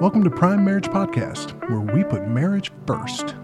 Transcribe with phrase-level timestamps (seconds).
[0.00, 3.36] Welcome to Prime Marriage Podcast, where we put marriage first.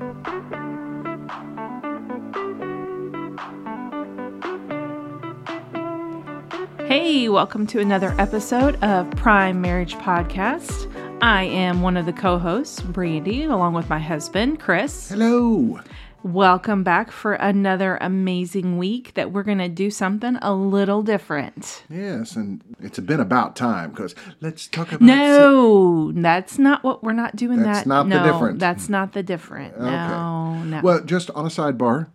[6.88, 10.90] Hey, welcome to another episode of Prime Marriage Podcast.
[11.22, 15.08] I am one of the co hosts, Brandy, along with my husband, Chris.
[15.08, 15.78] Hello.
[16.25, 21.84] Welcome back for another amazing week that we're going to do something a little different.
[21.91, 25.02] Yes, and it's been about time because let's talk about.
[25.02, 27.87] No, that's not what we're not doing That's that.
[27.87, 28.59] not the no, different.
[28.59, 29.79] That's not the different.
[29.79, 30.80] No, no.
[30.82, 32.09] Well, just on a sidebar,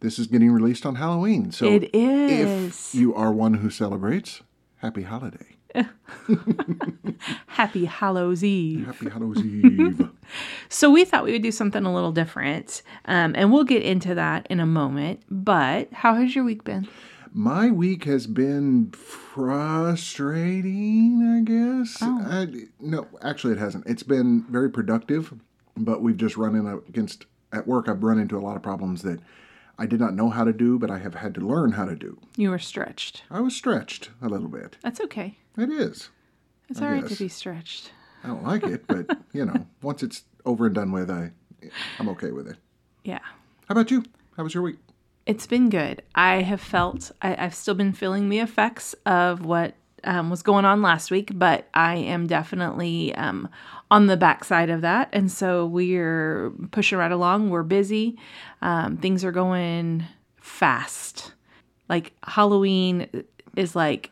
[0.00, 1.50] this is getting released on Halloween.
[1.50, 4.42] So It if you are one who celebrates,
[4.82, 5.56] happy holiday.
[7.46, 8.86] Happy Hallows Eve.
[8.86, 10.08] Happy Halloween Eve.
[10.68, 14.14] So we thought we would do something a little different, um, and we'll get into
[14.14, 15.22] that in a moment.
[15.30, 16.86] But how has your week been?
[17.32, 20.62] My week has been frustrating,
[21.22, 21.96] I guess.
[22.02, 22.20] Oh.
[22.22, 22.46] I,
[22.78, 23.86] no, actually, it hasn't.
[23.86, 25.32] It's been very productive,
[25.76, 29.00] but we've just run in against, at work, I've run into a lot of problems
[29.02, 29.20] that
[29.78, 31.94] I did not know how to do, but I have had to learn how to
[31.94, 32.18] do.
[32.36, 33.22] You were stretched.
[33.30, 34.76] I was stretched a little bit.
[34.82, 35.38] That's okay.
[35.56, 36.10] It is.
[36.68, 37.92] It's I all right to be stretched.
[38.24, 41.30] I don't like it, but, you know, once it's over and done with, I,
[41.98, 42.56] I'm okay with it.
[43.04, 43.20] Yeah.
[43.68, 44.04] How about you?
[44.36, 44.78] How was your week?
[45.26, 46.02] It's been good.
[46.14, 50.64] I have felt, I, I've still been feeling the effects of what um, was going
[50.64, 53.48] on last week, but I am definitely um,
[53.90, 55.08] on the backside of that.
[55.12, 57.50] And so we're pushing right along.
[57.50, 58.18] We're busy.
[58.62, 60.04] Um, things are going
[60.40, 61.32] fast.
[61.88, 63.08] Like Halloween
[63.56, 64.10] is like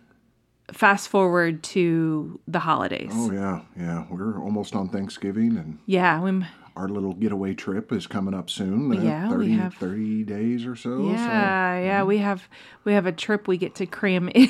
[0.72, 3.10] fast forward to the holidays.
[3.12, 4.04] Oh, yeah, yeah.
[4.10, 6.42] We're almost on Thanksgiving, and Yeah, we
[6.74, 8.92] our little getaway trip is coming up soon.
[8.94, 10.90] Uh, Yeah, 30, we have- 30 days or so.
[10.98, 12.48] so- Yeah, yeah, we have
[12.84, 14.48] we have a trip we get to cram in,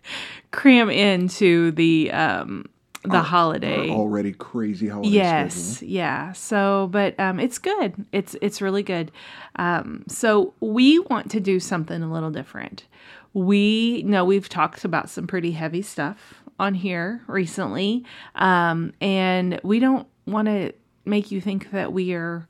[0.50, 2.66] cram into the um
[3.04, 3.90] the holiday.
[3.90, 5.88] Our already crazy holiday yes, schedule.
[5.92, 6.32] yeah.
[6.32, 8.06] So, but um it's good.
[8.12, 9.10] It's it's really good.
[9.56, 12.86] Um so we want to do something a little different.
[13.34, 18.04] We know we've talked about some pretty heavy stuff on here recently.
[18.34, 20.72] Um and we don't want to
[21.04, 22.46] make you think that we are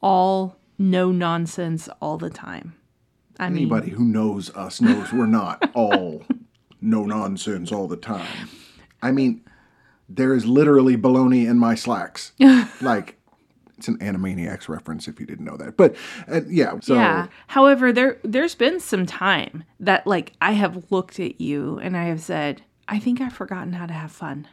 [0.00, 2.74] all no nonsense all the time.
[3.38, 6.22] I mean, Anybody who knows us knows we're not all
[6.80, 8.48] no nonsense all the time.
[9.02, 9.42] I mean,
[10.10, 12.32] there is literally baloney in my slacks.
[12.80, 13.16] like,
[13.78, 15.76] it's an Animaniacs reference if you didn't know that.
[15.76, 15.96] But
[16.28, 17.28] uh, yeah, so yeah.
[17.46, 22.04] However, there there's been some time that like I have looked at you and I
[22.04, 24.46] have said, I think I've forgotten how to have fun.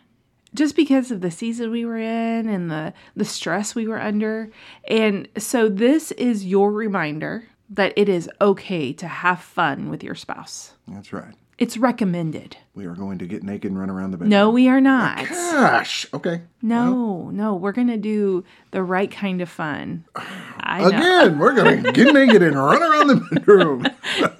[0.53, 4.50] Just because of the season we were in and the the stress we were under.
[4.88, 10.16] And so this is your reminder that it is okay to have fun with your
[10.16, 10.73] spouse.
[10.88, 11.35] that's right.
[11.57, 12.56] It's recommended.
[12.75, 14.28] We are going to get naked and run around the bed.
[14.28, 15.28] No, we are not.
[15.28, 16.06] Gosh.
[16.13, 16.44] Okay.
[16.62, 20.06] No, no, we're going to do the right kind of fun.
[20.16, 20.88] I.
[20.88, 23.88] Again, we're going to get naked and run around the bedroom.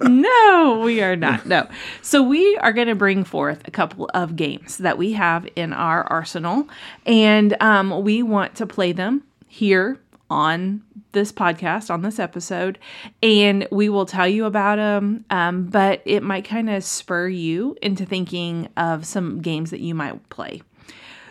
[0.02, 1.44] no, we are not.
[1.44, 1.68] No.
[2.02, 5.72] So we are going to bring forth a couple of games that we have in
[5.72, 6.68] our arsenal,
[7.04, 9.98] and um, we want to play them here
[10.30, 12.78] on this podcast, on this episode,
[13.22, 15.24] and we will tell you about them.
[15.30, 19.94] Um, but it might kind of spur you into thinking of some games that you
[19.94, 20.62] might play.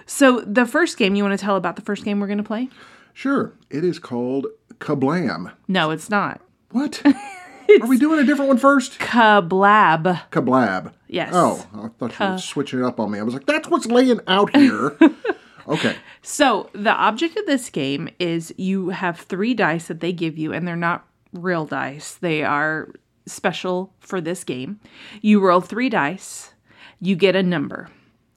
[0.06, 2.44] So the first game, you want to tell about the first game we're going to
[2.44, 2.70] play?
[3.14, 3.54] Sure.
[3.70, 5.52] It is called Kablam.
[5.68, 6.42] No, it's not.
[6.72, 7.02] What?
[7.82, 9.00] Are we doing a different one first?
[9.00, 10.22] Kablab.
[10.32, 10.94] Kablab.
[11.08, 11.32] Yes.
[11.34, 13.20] Oh, I thought you were switching it up on me.
[13.20, 14.98] I was like, that's what's laying out here.
[15.68, 15.96] okay.
[16.22, 20.52] So, the object of this game is you have three dice that they give you,
[20.52, 22.16] and they're not real dice.
[22.16, 22.90] They are
[23.26, 24.80] special for this game.
[25.22, 26.54] You roll three dice,
[27.00, 27.90] you get a number.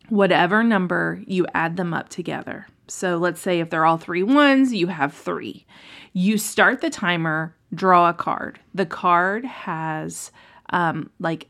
[0.09, 2.67] Whatever number, you add them up together.
[2.87, 5.67] So, let's say if they're all three ones, you have three.
[6.13, 8.61] You start the timer, draw a card.
[8.75, 10.31] The card has
[10.71, 11.49] um, like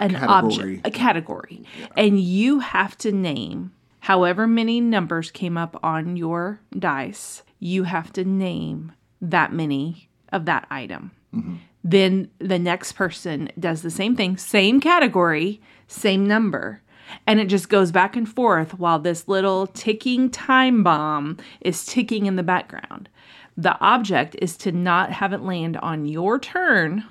[0.00, 0.76] an Category.
[0.76, 1.62] object, a category,
[1.96, 7.44] and you have to name however many numbers came up on your dice.
[7.60, 11.12] You have to name that many of that item.
[11.32, 11.54] Mm-hmm.
[11.84, 16.82] Then the next person does the same thing, same category, same number.
[17.28, 22.26] And it just goes back and forth while this little ticking time bomb is ticking
[22.26, 23.08] in the background.
[23.56, 27.04] The object is to not have it land on your turn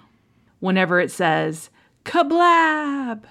[0.59, 1.69] whenever it says
[2.03, 3.23] kablab.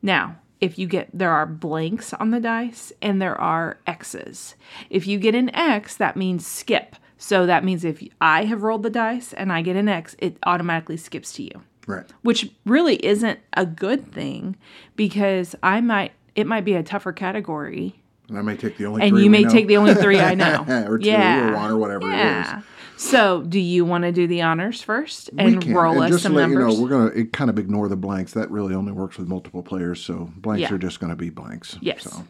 [0.00, 4.54] Now, if you get there are blanks on the dice and there are X's.
[4.90, 6.96] If you get an X, that means skip.
[7.16, 10.36] So that means if I have rolled the dice and I get an X, it
[10.44, 11.62] automatically skips to you.
[11.86, 12.04] Right.
[12.20, 14.58] which really isn't a good thing
[14.94, 19.02] because I might it might be a tougher category And I may take the only
[19.02, 19.50] and you may know.
[19.50, 20.64] take the only three I know.
[20.86, 21.50] or two yeah.
[21.50, 22.56] or one or whatever yeah.
[22.56, 22.64] it is.
[22.98, 26.74] So, do you want to do the honors first and roll and us some numbers?
[26.74, 28.32] you know, we're gonna it, kind of ignore the blanks.
[28.32, 30.74] That really only works with multiple players, so blanks Yeah.
[30.74, 31.78] are just gonna be blanks.
[31.80, 32.02] Yes.
[32.02, 32.24] So,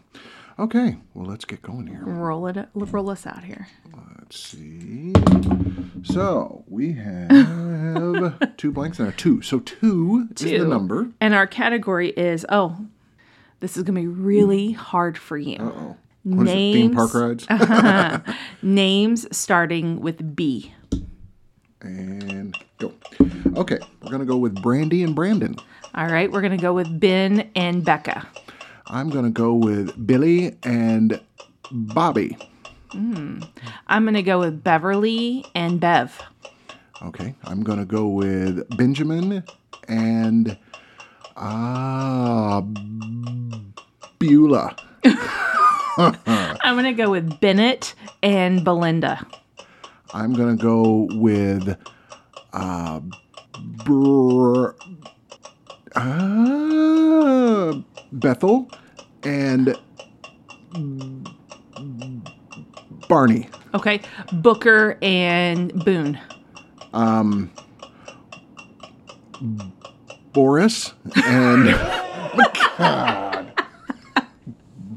[0.59, 0.99] okay.
[1.15, 2.03] Well, let's get going here.
[2.05, 3.67] roll it roll us out here.
[4.19, 5.15] Let's see.
[6.05, 9.41] So we have two blanks and a two.
[9.41, 11.09] So two, is the number.
[11.19, 12.77] And our category is oh,
[13.60, 15.56] this is going to be really hard for you.
[15.60, 16.52] Oh, what it?
[16.52, 17.46] Theme park rides.
[17.50, 18.20] Uh-huh.
[18.62, 20.72] Names starting with B.
[21.81, 22.93] and go.
[23.56, 25.56] Okay, we're gonna go with Brandy and Brandon.
[25.94, 28.26] All right, we're going to go with Ben and Becca.
[28.87, 31.20] I'm gonna go with Billy and
[31.70, 32.37] Bobby.
[32.90, 33.40] Hmm.
[33.87, 36.20] I'm going to go with Beverly and Bev.
[37.02, 39.43] Okay, I'm gonna go with Benjamin
[39.88, 40.56] and
[41.38, 42.61] uh,
[44.19, 44.76] Beulah.
[45.99, 49.26] I'm going to go with Bennett and Belinda.
[50.14, 51.76] I'm gonna go with
[52.52, 53.00] uh,
[53.85, 54.70] Br-
[55.94, 57.75] uh,
[58.12, 58.70] Bethel
[59.23, 59.76] and
[63.08, 63.49] Barney.
[63.75, 64.00] Okay,
[64.32, 66.19] Booker and Boone.
[70.38, 70.94] Boris
[71.26, 71.64] and
[72.79, 73.52] God.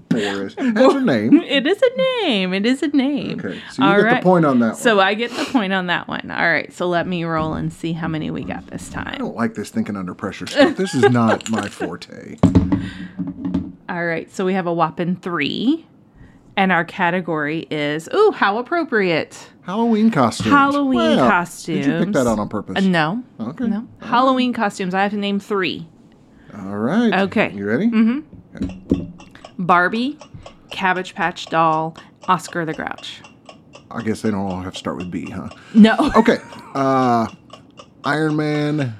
[0.09, 0.53] Boris.
[0.53, 1.41] That's her name.
[1.41, 2.53] It is a name.
[2.53, 3.39] It is a name.
[3.39, 4.15] Okay, so you All get right.
[4.21, 4.75] the point on that one.
[4.75, 6.29] So I get the point on that one.
[6.29, 9.07] All right, so let me roll and see how many we got this time.
[9.07, 10.77] I don't like this thinking under pressure stuff.
[10.77, 12.37] This is not my forte.
[13.89, 15.87] All right, so we have a whopping three.
[16.57, 19.50] And our category is, ooh, how appropriate.
[19.63, 20.50] Halloween costumes.
[20.50, 21.86] Halloween Well, costumes.
[21.86, 22.77] Did you pick that out on purpose?
[22.77, 23.24] Uh, no.
[23.39, 23.68] Okay.
[23.68, 23.88] No.
[24.01, 24.94] Halloween costumes.
[24.94, 25.88] I have to name three
[26.57, 27.13] All right.
[27.21, 27.51] Okay.
[27.53, 27.88] You ready?
[27.88, 29.06] Mm-hmm.
[29.63, 30.18] Barbie,
[30.71, 31.95] Cabbage Patch Doll,
[32.27, 33.21] Oscar the Grouch.
[33.89, 35.50] I guess they don't all have to start with B, huh?
[35.74, 35.95] No.
[36.15, 36.38] Okay.
[36.74, 37.27] Uh,
[38.04, 38.95] Iron Man,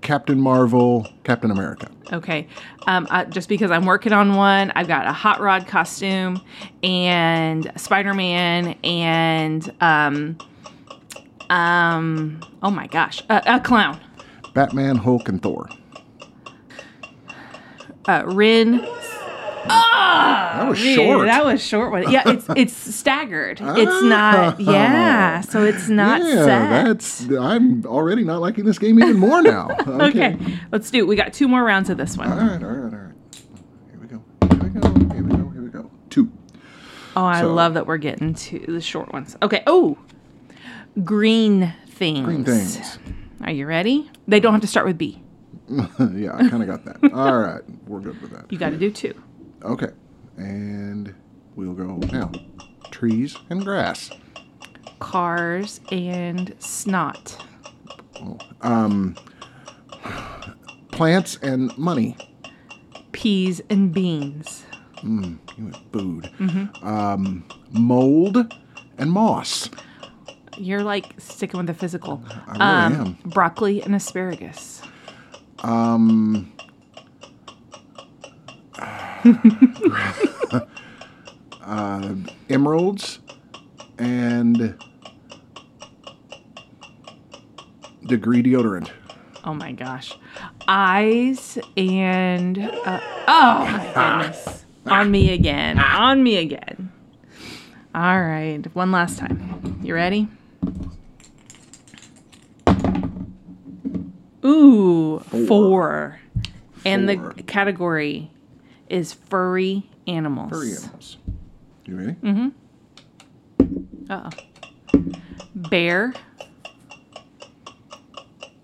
[0.00, 1.88] Captain Marvel, Captain America.
[2.12, 2.46] Okay.
[2.86, 6.40] Um, uh, just because I'm working on one, I've got a hot rod costume
[6.82, 10.38] and Spider Man and um,
[11.50, 14.00] um, oh my gosh, a, a clown.
[14.54, 15.68] Batman, Hulk, and Thor.
[18.06, 18.86] Uh, Rin.
[19.66, 21.26] That was short.
[21.26, 22.10] That was short one.
[22.10, 23.60] Yeah, it's it's staggered.
[23.62, 24.60] It's not.
[24.60, 26.24] Yeah, so it's not Ah.
[26.26, 26.84] yeah, set.
[26.84, 27.28] that's.
[27.30, 29.68] I'm already not liking this game even more now.
[30.04, 30.36] Okay,
[30.72, 31.06] let's do it.
[31.06, 32.30] We got two more rounds of this one.
[32.30, 33.14] All right, all right, all right.
[33.90, 34.22] Here we go.
[34.48, 35.14] Here we go.
[35.14, 35.48] Here we go.
[35.50, 35.90] Here we go.
[36.10, 36.30] Two.
[37.16, 39.36] Oh, I So- love that we're getting to the short ones.
[39.42, 39.62] Okay.
[39.66, 39.98] Oh,
[41.02, 42.24] green things.
[42.24, 42.98] Green things.
[43.42, 44.10] Are you ready?
[44.28, 45.22] They don't have to start with B.
[45.68, 47.12] yeah, I kind of got that.
[47.14, 48.50] All right, we're good with that.
[48.52, 49.14] You got to do two.
[49.64, 49.88] Okay,
[50.36, 51.14] and
[51.56, 52.30] we'll go now.
[52.90, 54.10] Trees and grass.
[55.00, 57.42] Cars and snot.
[58.60, 59.16] Um,
[60.92, 62.16] plants and money.
[63.12, 64.64] Peas and beans.
[65.02, 66.24] You went booed.
[66.38, 66.86] Mm-hmm.
[66.86, 68.54] Um, mold
[68.98, 69.70] and moss.
[70.58, 72.22] You're like sticking with the physical.
[72.48, 73.18] Um, I really am.
[73.24, 74.82] Broccoli and asparagus.
[82.50, 83.20] Emeralds
[83.98, 84.76] and
[88.06, 88.90] degree deodorant.
[89.44, 90.16] Oh my gosh.
[90.68, 92.58] Eyes and.
[92.58, 94.64] Uh, oh my goodness.
[94.86, 95.78] On me again.
[95.78, 96.92] On me again.
[97.94, 98.62] All right.
[98.74, 99.80] One last time.
[99.82, 100.28] You ready?
[104.44, 106.20] Ooh, four.
[106.84, 108.30] And the category
[108.88, 110.50] is furry animals.
[110.50, 111.16] Furry animals.
[111.86, 112.12] You ready?
[112.12, 112.48] Mm-hmm.
[114.10, 115.10] Uh oh.
[115.54, 116.14] Bear,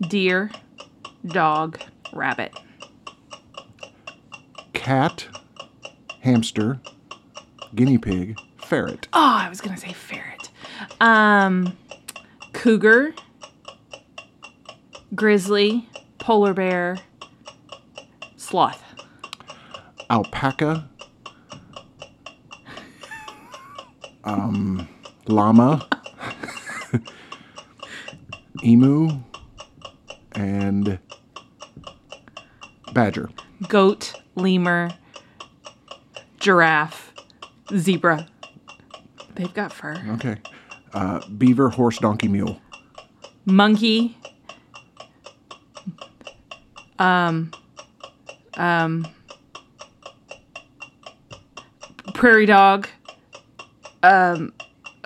[0.01, 0.51] deer,
[1.27, 1.81] dog,
[2.13, 2.53] rabbit.
[4.73, 5.29] Cat,
[6.21, 6.81] hamster,
[7.75, 9.09] guinea pig, ferret.
[9.13, 10.51] Oh, I was gonna say ferret.
[11.01, 11.77] Um,
[12.53, 13.15] cougar,
[15.15, 16.99] grizzly, polar bear,
[18.37, 18.83] sloth.
[20.11, 20.89] Alpaca,
[24.25, 24.89] um,
[25.27, 25.89] llama,
[28.65, 29.09] emu,
[30.35, 30.99] and
[32.93, 33.31] badger.
[33.69, 34.91] goat, lemur,
[36.41, 37.13] giraffe,
[37.77, 38.27] zebra.
[39.37, 40.03] They've got fur.
[40.15, 40.37] Okay.
[40.93, 42.61] Uh, beaver, horse, donkey, mule.
[43.47, 44.19] Monkey,
[52.21, 52.87] Prairie dog,
[54.03, 54.53] um,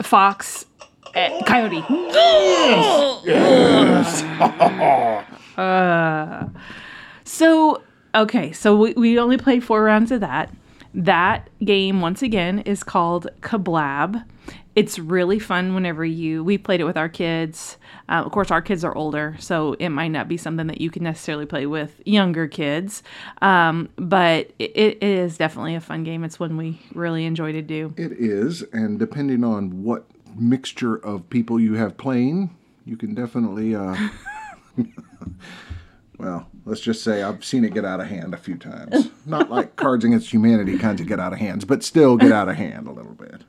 [0.02, 0.66] fox,
[1.14, 1.84] eh, coyote.
[5.56, 6.48] Uh,
[7.22, 7.80] so
[8.16, 10.50] okay, so we, we only played four rounds of that.
[10.94, 14.24] That game once again is called Kablab.
[14.76, 17.78] It's really fun whenever you we played it with our kids.
[18.08, 20.90] Uh, of course, our kids are older, so it might not be something that you
[20.90, 23.02] can necessarily play with younger kids.
[23.42, 26.22] Um, but it, it is definitely a fun game.
[26.22, 27.94] It's one we really enjoy to do.
[27.96, 30.04] It is, and depending on what
[30.36, 33.74] mixture of people you have playing, you can definitely.
[33.74, 33.96] Uh,
[36.24, 39.10] well, let's just say I've seen it get out of hand a few times.
[39.26, 42.48] Not like Cards Against Humanity kinds of get out of hands, but still get out
[42.48, 43.42] of hand a little bit.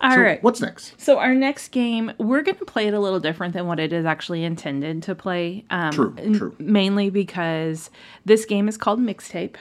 [0.00, 0.42] All So right.
[0.42, 0.98] What's next?
[1.00, 3.92] So our next game, we're going to play it a little different than what it
[3.92, 5.64] is actually intended to play.
[5.70, 6.56] Um, True, true.
[6.58, 7.90] Mainly because
[8.24, 9.56] this game is called Mixtape,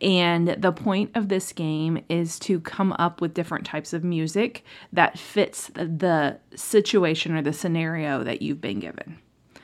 [0.00, 4.64] and the point of this game is to come up with different types of music
[4.92, 9.18] that fits the, the situation or the scenario that you've been given.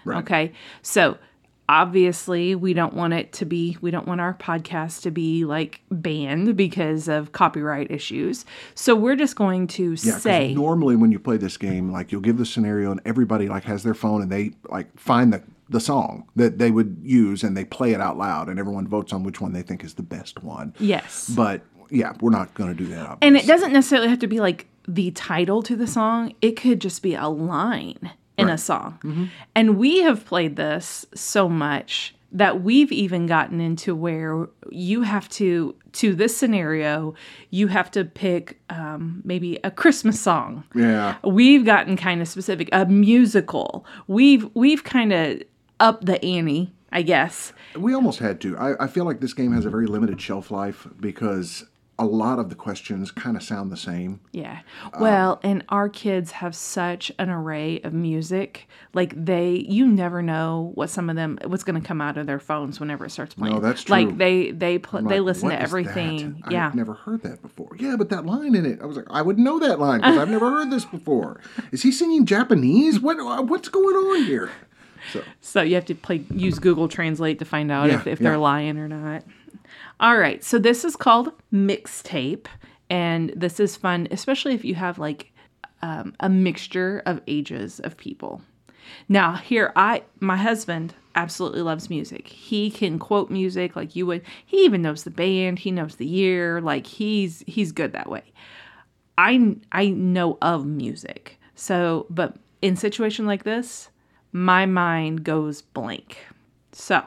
[0.04, 0.18] Right.
[0.18, 1.16] Okay, so
[1.68, 5.80] obviously we don't want it to be we don't want our podcast to be like
[5.90, 8.44] banned because of copyright issues
[8.74, 12.20] so we're just going to Yeah, say normally when you play this game, like you'll
[12.22, 15.80] give the scenario and everybody like has their phone and they like find the the
[15.80, 19.22] song that they would use and they play it out loud and everyone votes on
[19.22, 20.72] which one they think is the best one.
[20.78, 21.60] yes But
[21.90, 23.00] yeah, we're not going to do that.
[23.06, 23.18] Obviously.
[23.28, 26.80] And it doesn't necessarily have to be like the title to the song, it could
[26.80, 29.30] just be a line in a song.
[29.54, 35.28] And we have played this so much that we've even gotten into where you have
[35.30, 37.14] to to this scenario
[37.50, 41.16] you have to pick um, maybe a christmas song Yeah.
[41.24, 45.42] we've gotten kind of specific a musical we've we've kind of
[45.80, 48.58] upped the ante i guess We almost had to.
[48.58, 51.64] I, I feel like this game has a very limited shelf life because
[52.00, 54.20] a lot of the questions kind of sound the same.
[54.30, 54.60] Yeah.
[55.00, 58.68] Well, and our kids have such an array of music.
[58.94, 62.26] Like they you never know what some of them what's going to come out of
[62.26, 63.54] their phones whenever it starts playing.
[63.56, 63.96] No, that's true.
[63.96, 66.40] Like they they pl- they Like, listen what to everything.
[66.44, 66.52] that?
[66.52, 66.68] Yeah.
[66.68, 67.76] I've never heard that before.
[67.78, 70.18] Yeah, but that line in it, I was like, I would know that line because
[70.18, 71.40] I've never heard this before.
[71.72, 73.00] Is he singing Japanese?
[73.00, 74.50] What uh, What's going on here?
[75.12, 78.38] So So you have to play use Google Translate to find out if, Yeah, they're
[78.38, 79.24] lying or not.
[80.00, 80.42] All right.
[80.44, 82.46] So this is called mixtape.
[82.90, 85.32] And this is fun, especially if you have like
[85.82, 88.42] um, a mixture of ages of people.
[89.08, 92.28] Now, here I my husband absolutely loves music.
[92.28, 94.22] He can quote music like you would.
[94.46, 98.22] He even knows the band, he knows the year, like he's he's good that way.
[99.18, 101.38] I I know of music.
[101.54, 103.90] So, but in situation like this,
[104.32, 106.18] my mind goes blank.
[106.72, 107.02] So,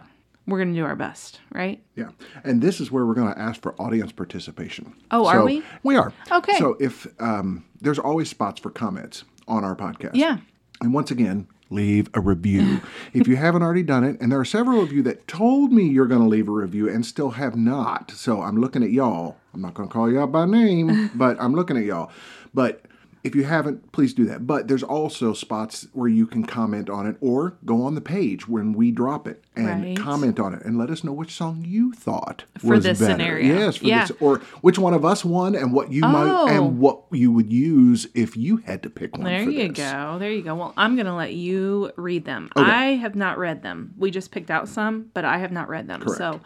[0.51, 1.81] we're going to do our best, right?
[1.95, 2.09] yeah,
[2.43, 4.93] and this is where we're going to ask for audience participation.
[5.09, 5.63] Oh, are we?
[5.83, 6.13] We are.
[6.31, 6.57] Okay.
[6.57, 10.11] So if um, there's always spots for comments on our podcast.
[10.13, 10.37] Yeah.
[10.81, 12.81] And once again, leave a review.
[13.13, 15.83] if you haven't already done it, and there are several of you that told me
[15.83, 18.11] you're going to leave a review and still have not.
[18.11, 19.37] So I'm looking at y'all.
[19.53, 22.11] I'm not going to call you out by name, but I'm looking at y'all.
[22.53, 22.85] But
[23.23, 24.47] if you haven't, please do that.
[24.47, 28.47] But there's also spots where you can comment on it or go on the page
[28.47, 29.97] when we drop it and Right.
[29.97, 33.13] comment on it and let us know which song you thought For was this better.
[33.13, 33.53] scenario.
[33.59, 34.01] Yes, for Yeah.
[34.07, 36.47] this, or which one of us won and what you might Oh.
[36.47, 39.25] and what you would use if you had to pick one.
[39.25, 39.77] There you this.
[39.77, 40.17] go.
[40.19, 40.55] There you go.
[40.55, 42.49] Well, I'm going to let you read them.
[42.55, 43.93] I have not read them.
[43.97, 46.01] We just picked out some, but I have not read them.
[46.01, 46.17] Correct.
[46.17, 46.39] So,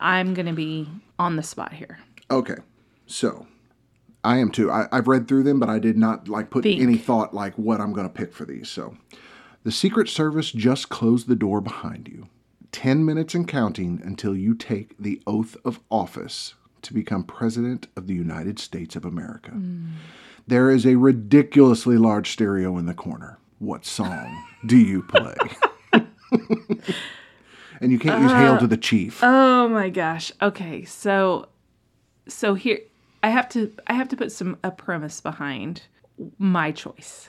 [0.00, 1.98] I'm going to be on the spot here.
[2.30, 2.56] Okay,
[3.06, 3.46] so
[4.24, 4.70] I am too.
[4.70, 6.80] I, I've read through them, but I did not like put Think.
[6.80, 8.68] any thought like what I'm going to pick for these.
[8.68, 8.96] So,
[9.64, 12.28] the Secret Service just closed the door behind you.
[12.70, 18.06] Ten minutes and counting until you take the oath of office to become president of
[18.06, 19.50] the United States of America.
[19.50, 19.90] Hmm.
[20.46, 23.38] There is a ridiculously large stereo in the corner.
[23.58, 25.36] What song do you play?
[27.80, 30.32] and you can't use "Hail to the Chief." Uh, oh my gosh.
[30.40, 30.84] Okay.
[30.84, 31.48] So
[32.26, 32.80] so here
[33.22, 35.82] I have to I have to put some a premise behind
[36.38, 37.28] my choice.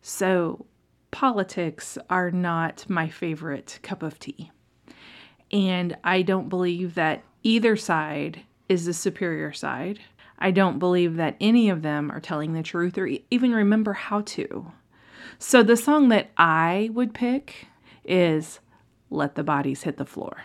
[0.00, 0.66] So
[1.10, 4.50] politics are not my favorite cup of tea.
[5.50, 10.00] And I don't believe that either side is the superior side.
[10.38, 14.22] I don't believe that any of them are telling the truth or even remember how
[14.22, 14.72] to.
[15.38, 17.68] So the song that I would pick
[18.04, 18.60] is
[19.10, 20.42] Let the Bodies Hit the Floor.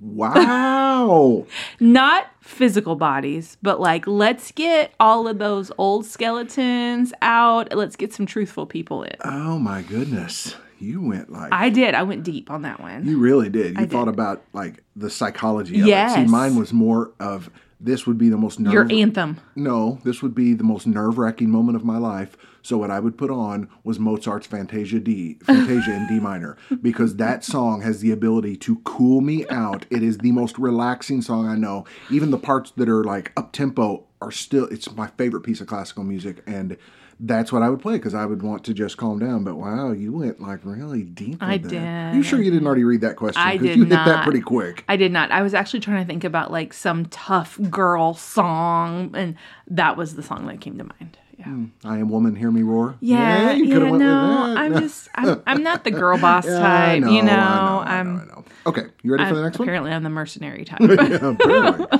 [0.00, 1.46] Wow.
[1.80, 7.74] Not physical bodies, but like let's get all of those old skeletons out.
[7.74, 9.16] Let's get some truthful people in.
[9.24, 10.54] Oh my goodness.
[10.78, 11.94] You went like I did.
[11.94, 13.06] I went deep on that one.
[13.06, 13.78] you really did.
[13.78, 14.14] You thought did.
[14.14, 15.88] about like the psychology of it.
[15.88, 16.14] Yes.
[16.14, 19.38] See, mine was more of this would be the most nerve Your anthem.
[19.54, 22.36] No, this would be the most nerve wracking moment of my life.
[22.62, 27.16] So what I would put on was Mozart's Fantasia D, Fantasia in D minor, because
[27.16, 29.86] that song has the ability to cool me out.
[29.90, 31.84] It is the most relaxing song I know.
[32.10, 34.66] Even the parts that are like up tempo are still.
[34.66, 36.76] It's my favorite piece of classical music, and
[37.18, 39.44] that's what I would play because I would want to just calm down.
[39.44, 41.38] But wow, you went like really deep.
[41.40, 41.68] I that.
[41.68, 42.16] did.
[42.16, 43.42] You sure you didn't already read that question?
[43.42, 44.84] I did you hit that pretty quick.
[44.88, 45.30] I did not.
[45.30, 49.36] I was actually trying to think about like some tough girl song, and
[49.68, 51.18] that was the song that came to mind.
[51.38, 51.44] Yeah.
[51.46, 51.64] Hmm.
[51.84, 52.96] I am woman, hear me roar.
[53.00, 54.54] Yeah, you yeah, with no.
[54.56, 57.32] I'm just, I'm, I'm not the girl boss Yeah, type, know, you know.
[57.32, 58.44] I know, I I'm, know.
[58.66, 59.68] Okay, you ready for the next one?
[59.68, 60.80] apparently I'm the mercenary type.
[60.80, 60.86] Yeah.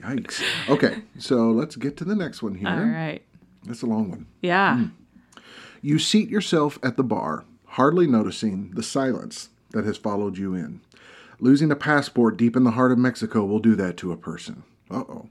[0.00, 0.42] Yikes.
[0.68, 2.68] Okay, so let's get to the next one here.
[2.68, 3.22] All right.
[3.64, 4.26] That's a long one.
[4.40, 4.86] Yeah.
[5.80, 10.80] You seat yourself at the bar, hardly noticing the silence that has followed you in.
[11.40, 14.62] Losing a passport deep in the heart of Mexico will do that to a person.
[14.90, 15.28] Uh oh.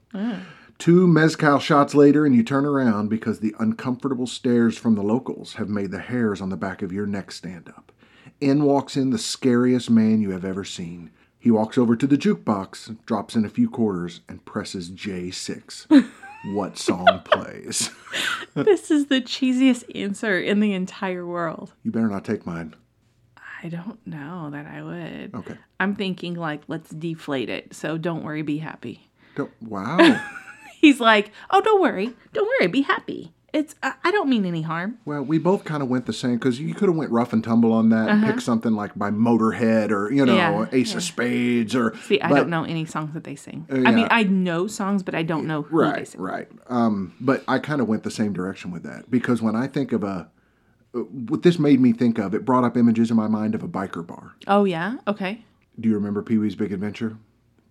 [0.78, 5.54] Two mezcal shots later, and you turn around because the uncomfortable stares from the locals
[5.54, 7.92] have made the hairs on the back of your neck stand up.
[8.40, 11.10] In walks in the scariest man you have ever seen.
[11.38, 16.04] He walks over to the jukebox, drops in a few quarters, and presses J6.
[16.46, 17.90] what song plays?
[18.54, 21.72] This is the cheesiest answer in the entire world.
[21.84, 22.74] You better not take mine.
[23.62, 25.34] I don't know that I would.
[25.34, 25.56] Okay.
[25.80, 27.74] I'm thinking like let's deflate it.
[27.74, 29.08] So don't worry, be happy.
[29.36, 30.22] Don't, wow.
[30.82, 32.12] He's like, "Oh, don't worry.
[32.34, 33.32] Don't worry, be happy.
[33.52, 36.58] It's I, don't mean any harm." well, we both kind of went the same because
[36.58, 39.90] you could have went rough and tumble on that and picked something like by Motorhead
[39.90, 40.66] or you know Uh-huh.
[40.72, 41.94] Yeah, Ace of Spades or.
[42.04, 43.66] See, I but- don't know any songs that they sing.
[43.70, 44.06] I mean.
[44.10, 46.20] I know songs, but I don't know who they Right, sing.
[46.20, 46.48] right.
[46.68, 49.92] Um, but I kind of went the same direction with that because when I think
[49.92, 50.28] of a,
[50.94, 53.62] uh, what this made me think of, it brought up images in my mind of
[53.62, 54.32] a biker bar.
[54.46, 55.44] Oh yeah, okay.
[55.78, 57.16] Do you remember Pee Wee's Big Adventure?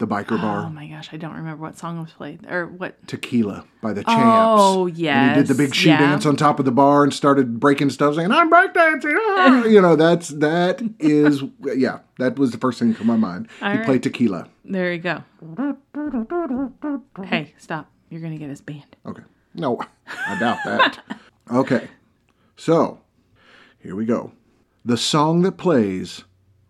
[0.01, 0.65] The biker bar.
[0.65, 3.07] Oh my gosh, I don't remember what song was played or what.
[3.07, 4.17] Tequila by the Champs.
[4.19, 5.29] Oh, yeah.
[5.29, 5.99] he did the big shoe yeah.
[5.99, 9.79] dance on top of the bar and started breaking stuff, saying "I'm breakdancing." ah!" you
[9.79, 11.99] know, that's that is yeah.
[12.17, 13.47] That was the first thing that came to my mind.
[13.59, 13.85] he right.
[13.85, 14.47] played Tequila.
[14.65, 15.23] There you go.
[17.23, 17.91] Hey, stop!
[18.09, 18.95] You're gonna get us banned.
[19.05, 19.21] Okay.
[19.53, 20.99] No, I doubt that.
[21.51, 21.89] Okay.
[22.55, 23.01] So,
[23.79, 24.31] here we go.
[24.83, 26.23] The song that plays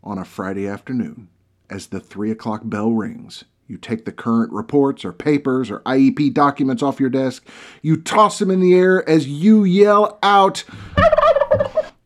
[0.03, 1.29] on a Friday afternoon
[1.71, 3.45] as the three o'clock bell rings.
[3.67, 7.47] You take the current reports or papers or IEP documents off your desk.
[7.81, 10.65] You toss them in the air as you yell out,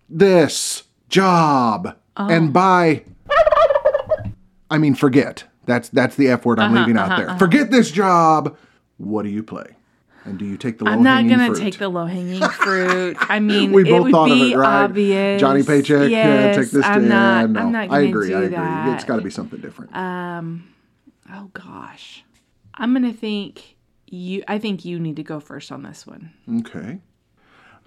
[0.08, 1.98] This job.
[2.16, 2.30] Oh.
[2.30, 3.04] And by,
[4.70, 5.46] I mean, forget.
[5.66, 7.30] That's that's the F word I'm uh-huh, leaving out uh-huh, there.
[7.32, 7.40] Uh-huh.
[7.40, 8.56] Forget this job.
[8.98, 9.76] What do you play?
[10.26, 11.12] And do you take the low hanging fruit?
[11.12, 11.64] I'm not gonna fruit?
[11.64, 13.18] take the low hanging fruit.
[13.20, 14.84] I mean, we it both would thought be of it, right?
[14.86, 15.40] obvious.
[15.40, 16.84] Johnny Paycheck, yeah, Yes, take this.
[16.86, 17.50] I'm yeah, not.
[17.52, 18.28] no, I'm not gonna agree.
[18.30, 18.56] do I agree.
[18.56, 18.96] that.
[18.96, 19.96] It's got to be something different.
[19.96, 20.70] Um,
[21.32, 22.24] Oh gosh,
[22.76, 24.44] I'm gonna think you.
[24.48, 26.32] I think you need to go first on this one.
[26.60, 27.00] okay.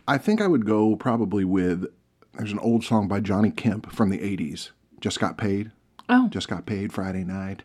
[0.06, 1.86] I think I would go probably with.
[2.34, 4.70] There's an old song by Johnny Kemp from the '80s.
[5.00, 5.70] Just got paid.
[6.08, 7.62] Oh Just got paid Friday night.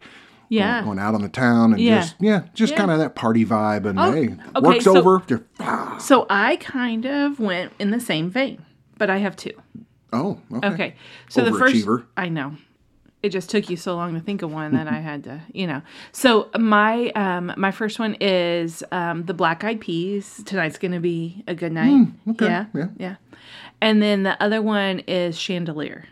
[0.54, 0.84] Yeah.
[0.84, 2.02] Going out on the town and Yeah.
[2.02, 2.78] just yeah, just Yeah.
[2.80, 3.86] kind of that party vibe.
[3.86, 5.22] And Oh, hey, okay, work's so- over.
[5.28, 5.98] Just, ah.
[6.00, 8.64] So I kind of went in the same vein,
[8.98, 9.52] but I have two.
[10.12, 10.68] Oh, okay.
[10.74, 10.96] Okay.
[11.30, 11.88] So the first
[12.18, 12.54] I know.
[13.24, 15.66] It just took you so long to think of one that I had to, you
[15.66, 15.82] know.
[16.12, 20.44] So my um my first one is um the Black Eyed Peas.
[20.46, 22.08] Tonight's going to be a good night.
[22.32, 22.66] okay, Yeah.
[22.74, 22.88] yeah.
[22.98, 23.16] Yeah.
[23.82, 26.06] And then the other one is Chandelier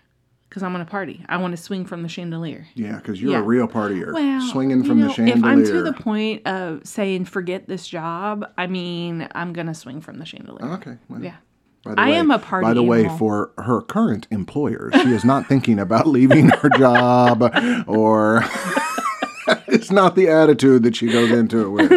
[0.52, 1.26] cuz I'm going to party.
[1.28, 2.68] I want to swing from the chandelier.
[2.76, 3.40] Yeah, because you're Yeah.
[3.40, 4.14] a real partier.
[4.14, 5.38] Well, Swinging you from know, the chandelier.
[5.40, 9.74] If I'm to the point of saying forget this job, I mean, I'm going to
[9.74, 10.60] swing from the chandelier.
[10.70, 10.98] Oh, okay.
[11.10, 11.36] well, Yeah.
[11.84, 15.14] By the I way, am a party By the way, for her current employer, she
[15.14, 17.42] is not thinking about leaving her job,
[17.88, 18.44] or
[19.68, 21.90] it's not the attitude that she goes into it with.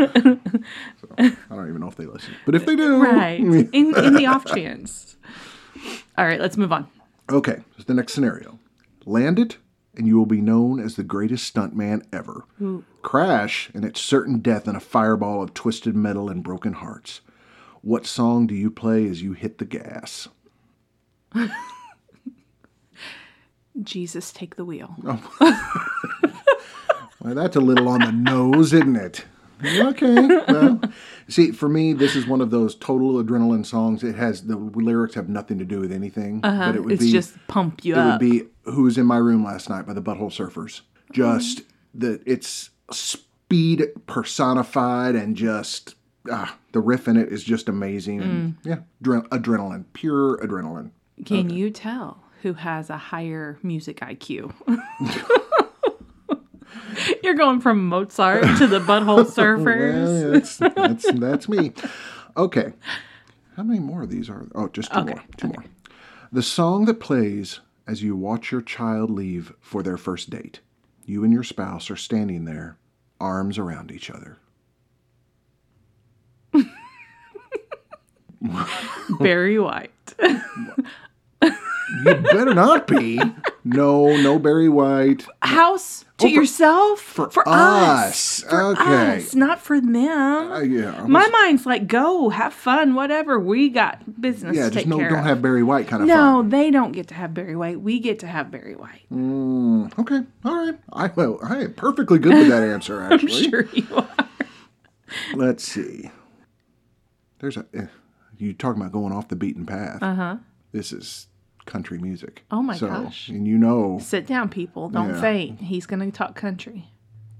[1.02, 3.38] So, I don't even know if they listen, but if they do, Right.
[3.40, 5.16] in in the off chance.
[6.16, 6.86] All right, let's move on.
[7.30, 8.58] Okay, so the next scenario:
[9.04, 9.58] land it,
[9.94, 12.44] and you will be known as the greatest stuntman ever.
[12.58, 12.80] Hmm.
[13.02, 17.20] Crash, and it's certain death in a fireball of twisted metal and broken hearts.
[17.82, 20.28] What song do you play as you hit the gas?
[23.82, 24.94] Jesus, take the wheel.
[25.04, 25.70] Oh.
[27.24, 29.24] Well, that's a little on the nose, isn't it?
[29.64, 30.14] Okay.
[30.48, 30.80] Well,
[31.28, 34.02] see, for me, this is one of those total adrenaline songs.
[34.04, 36.88] It has the lyrics have nothing to do with anything, but it would Uh-huh.
[36.94, 39.86] It's be just pump you it would be "Who Was in My Room Last Night"
[39.86, 40.80] by the Butthole Surfers.
[41.12, 41.62] Just
[41.94, 45.94] the it's speed personified, and just
[46.30, 48.20] ah, the riff in it is just amazing.
[48.22, 48.56] And Mm.
[48.64, 50.90] yeah, adre- adrenaline, pure adrenaline.
[51.24, 54.52] Can you tell who has a higher music IQ.
[57.24, 60.04] You're going from Mozart to the Butthole Surfers.
[60.22, 61.72] Well, that's, that's, that's me.
[62.36, 62.74] Okay.
[63.56, 64.46] How many more of these are?
[64.54, 65.24] Oh, just two Okay, more.
[65.38, 65.64] Two more.
[66.30, 70.60] The song that plays as you watch your child leave for their first date.
[71.06, 72.76] You and your spouse are standing there,
[73.18, 74.36] arms around each other.
[79.18, 80.14] Barry White.
[82.04, 83.20] You better not be.
[83.66, 85.26] No, no Barry White.
[85.40, 88.42] House to Oh, for- yourself for us.
[88.42, 88.44] us.
[88.50, 89.16] For Okay.
[89.16, 89.96] us, not for them.
[90.52, 93.40] Uh, yeah, I My mind's like, go have fun, whatever.
[93.40, 95.24] We got business yeah, to just no, don't of.
[95.24, 96.50] have Barry White kind of no, fun.
[96.50, 97.80] they don't get to have Barry White.
[97.80, 99.06] We get to have Barry White.
[99.12, 100.78] Mm, okay, all right.
[100.92, 103.02] I well, I am perfectly good with that answer.
[103.12, 104.28] Actually, I'm Sure you are.
[105.34, 106.10] let's see.
[107.38, 107.86] There's a eh,
[108.36, 110.02] you talking about going off the beaten path.
[110.02, 110.36] Uh huh.
[110.72, 111.28] This is
[111.66, 112.44] country music.
[112.50, 113.28] Oh my so, gosh.
[113.28, 114.88] And you know, Sit down, people.
[114.88, 115.20] Don't Yeah.
[115.20, 115.60] faint.
[115.60, 116.90] He's going to talk country.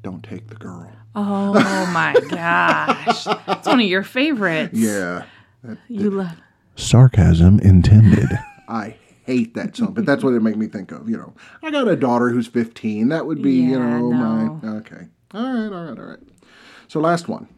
[0.03, 0.91] don't take the girl.
[1.15, 1.53] Oh
[1.93, 3.27] my gosh.
[3.49, 4.75] It's one of your favorites.
[4.75, 5.25] Yeah.
[5.89, 6.37] You love
[6.77, 8.29] Sarcasm intended.
[8.69, 11.09] I hate that song, but that's what it made me think of.
[11.09, 13.09] You know, I got a daughter who's 15.
[13.09, 14.61] That would be, you know, no.
[14.63, 14.69] my.
[14.79, 15.07] Okay.
[15.33, 16.19] All right, all right, all right.
[16.89, 17.49] So, last one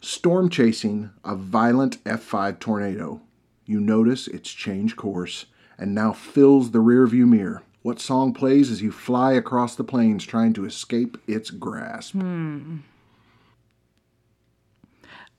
[0.00, 3.20] storm chasing a violent F5 tornado.
[3.66, 5.46] You notice it's changed course
[5.82, 7.60] and now fills the rearview mirror.
[7.82, 12.12] What song plays as you fly across the plains trying to escape its grasp?
[12.14, 12.76] Hmm.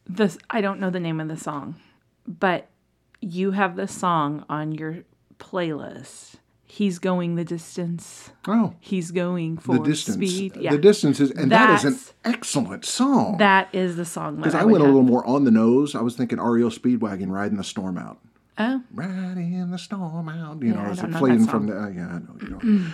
[0.06, 0.38] this.
[0.49, 1.75] I don't know the name of the song,
[2.27, 2.67] but
[3.21, 5.06] you have the song on your
[5.39, 6.36] playlist.
[6.65, 8.32] He's going the distance.
[8.45, 10.15] Oh, He's going for the distance.
[10.17, 10.58] speed.
[10.58, 10.71] Yeah.
[10.71, 13.38] The distance is, and that is an excellent song.
[13.38, 15.95] that is the song Because I, I went a little more on the nose.
[15.95, 18.19] I was thinking REO Speedwagon riding the storm out.
[18.57, 20.61] Oh, Riding in the storm out.
[20.61, 21.79] You Yeah, I know, it's don't like know that fleeing from the.
[21.81, 22.85] Uh, yeah, I know you.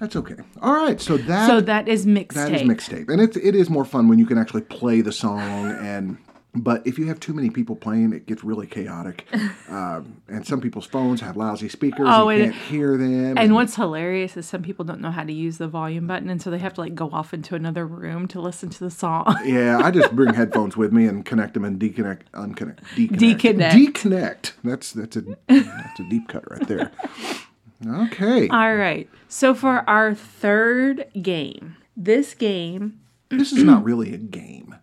[0.00, 0.34] That's okay.
[0.60, 2.34] All right, so that so that is mixtape.
[2.34, 5.12] that is mixtape, and it it is more fun when you can actually play the
[5.12, 6.18] song and.
[6.58, 9.26] But if you have too many people playing, it gets really chaotic.
[9.68, 12.06] um, and some people's phones have lousy speakers.
[12.08, 13.36] Oh, you and- can't hear them.
[13.36, 16.40] And what's hilarious is some people don't know how to use the volume button, and
[16.40, 19.24] so they have to like go off into another room to listen to the song.
[19.44, 23.70] Yeah, I just bring headphones with me and connect them and deconnect, unconnect, deconnect, Deconnect.
[23.72, 24.52] deconnect.
[24.64, 26.90] That's that's a that's a deep cut right there.
[27.86, 29.08] Okay, All right.
[29.28, 34.76] So for our third game, this game this is not really a game.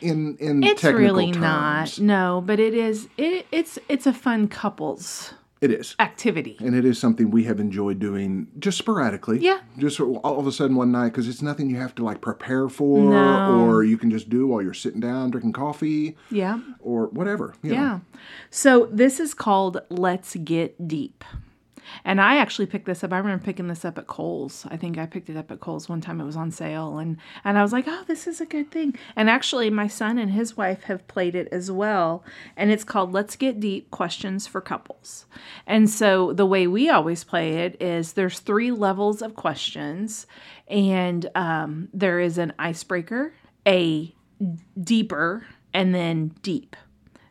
[0.00, 1.98] In in it's really terms, not.
[2.00, 3.08] No, but it is.
[3.18, 6.56] It, it's it's a fun couples It is, activity.
[6.60, 9.38] and it is something we have enjoyed doing just sporadically.
[9.40, 9.60] Yeah.
[9.78, 12.68] just all of a sudden one night because it's nothing you have to like prepare
[12.68, 13.66] for, No.
[13.66, 16.60] or you can just do while you're sitting down drinking coffee Yeah.
[16.80, 17.54] or whatever.
[17.62, 17.76] you know.
[17.76, 17.98] Yeah.
[18.50, 21.22] So this is called Let's Get Deep.
[22.06, 23.12] And I actually picked this up.
[23.12, 24.64] I remember picking this up at Kohl's.
[24.70, 26.20] I think I picked it up at Kohl's one time.
[26.20, 28.96] It was on sale, and and I was like, "Oh, this is a good thing."
[29.16, 32.22] And actually, my son and his wife have played it as well.
[32.56, 35.26] And it's called "Let's Get Deep: Questions for Couples."
[35.66, 40.28] And so the way we always play it is there's three levels of questions,
[40.68, 43.34] and um, there is an icebreaker,
[43.66, 44.14] a
[44.80, 46.76] deeper, and then deep.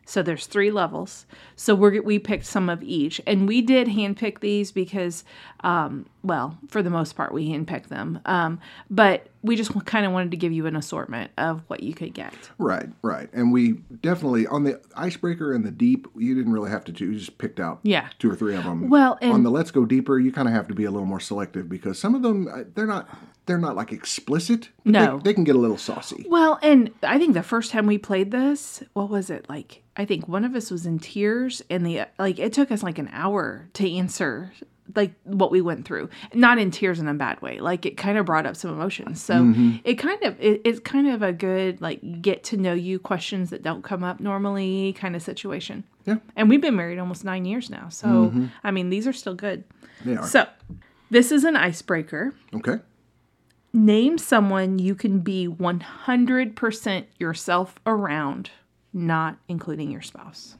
[0.06, 1.26] So there's three levels.
[1.56, 5.24] So we we picked some of each, and we did handpick these because,
[5.60, 8.20] um, well, for the most part, we handpicked them.
[8.24, 11.94] Um, but we just kind of wanted to give you an assortment of what you
[11.94, 12.34] could get.
[12.58, 13.28] Right, right.
[13.32, 17.12] And we definitely on the icebreaker and the deep, you didn't really have to do.
[17.12, 18.08] You just picked out Yeah.
[18.18, 18.90] two or three of them.
[18.90, 21.20] Well, on the let's go deeper, you kind of have to be a little more
[21.20, 23.08] selective because some of them uh, they're not
[23.46, 24.70] they're not like explicit.
[24.84, 25.18] No.
[25.18, 26.26] they, they can get a little saucy.
[26.28, 29.82] Well, and I think the first time we played this, what was it like?
[29.96, 32.38] I think one of us was in tears, and the like.
[32.38, 34.52] It took us like an hour to answer
[34.94, 36.08] like what we went through.
[36.34, 37.58] Not in tears in a bad way.
[37.58, 39.22] Like it kind of brought up some emotions.
[39.22, 39.76] So mm-hmm.
[39.84, 43.50] it kind of it, it's kind of a good like get to know you questions
[43.50, 45.84] that don't come up normally kind of situation.
[46.04, 46.16] Yeah.
[46.36, 47.88] And we've been married almost nine years now.
[47.88, 48.46] So mm-hmm.
[48.62, 49.64] I mean, these are still good.
[50.04, 50.46] They are So
[51.10, 52.34] this is an icebreaker.
[52.54, 52.80] okay.
[53.72, 58.50] Name someone you can be 100% yourself around,
[58.94, 60.56] not including your spouse.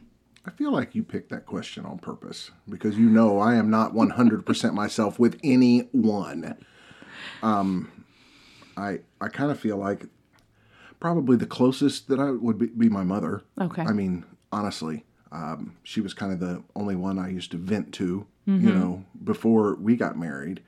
[0.47, 3.95] I feel like you picked that question on purpose because you know I am not
[3.95, 6.57] 100% myself with anyone.
[7.43, 7.91] Um,
[8.77, 10.07] I I kind of feel like
[11.01, 13.43] probably the closest that I would be, be my mother.
[13.61, 13.83] Okay.
[13.83, 17.93] I mean, honestly, um, she was kind of the only one I used to vent
[17.95, 20.63] to, you know, before we got married.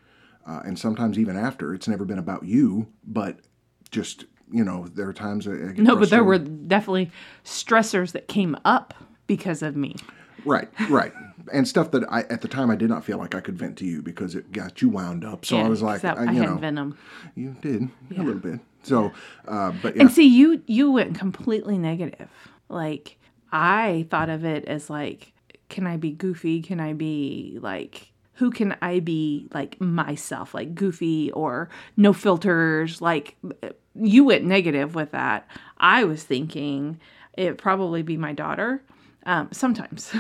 [0.46, 3.38] Uh, and sometimes even after, it's never been about you, but
[3.90, 7.10] just, you know, there are times I, I get No, but there were definitely
[7.44, 8.94] stressors that came up
[9.28, 9.94] because of me.
[10.44, 11.12] Right, right.
[11.52, 13.78] And stuff that I at the time I did not feel like I could vent
[13.78, 15.44] to you because it got you wound up.
[15.44, 16.98] So I was like, I, I you had know, venom.
[17.36, 18.60] you did a little bit.
[18.82, 19.12] So,
[19.46, 22.28] uh, but yeah, And see, you you went completely negative.
[22.68, 23.18] Like
[23.52, 25.32] I thought of it as like,
[25.68, 26.60] can I be goofy?
[26.62, 33.00] Can I be like, who can I be like myself, like goofy or no filters?
[33.00, 33.36] Like
[33.94, 35.48] you went negative with that.
[35.78, 37.00] I was thinking
[37.36, 38.82] it'd probably be my daughter.
[39.28, 40.10] Um, sometimes,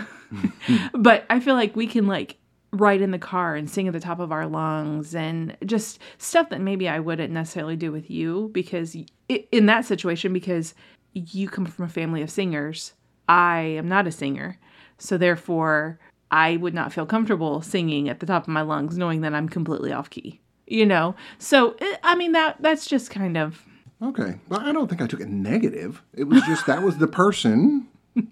[0.92, 2.36] but I feel like we can like
[2.72, 6.50] ride in the car and sing at the top of our lungs and just stuff
[6.50, 8.94] that maybe I wouldn't necessarily do with you because
[9.28, 10.74] in that situation because
[11.14, 12.92] you come from a family of singers.
[13.28, 14.58] I am not a singer.
[14.98, 15.98] So therefore,
[16.30, 19.48] I would not feel comfortable singing at the top of my lungs knowing that I'm
[19.48, 20.40] completely off key.
[20.66, 21.14] You know?
[21.38, 23.62] So eh, I mean that that's just kind of
[24.02, 24.38] okay.
[24.48, 26.02] Well, I don't think I took it negative.
[26.14, 27.88] It was just that was the person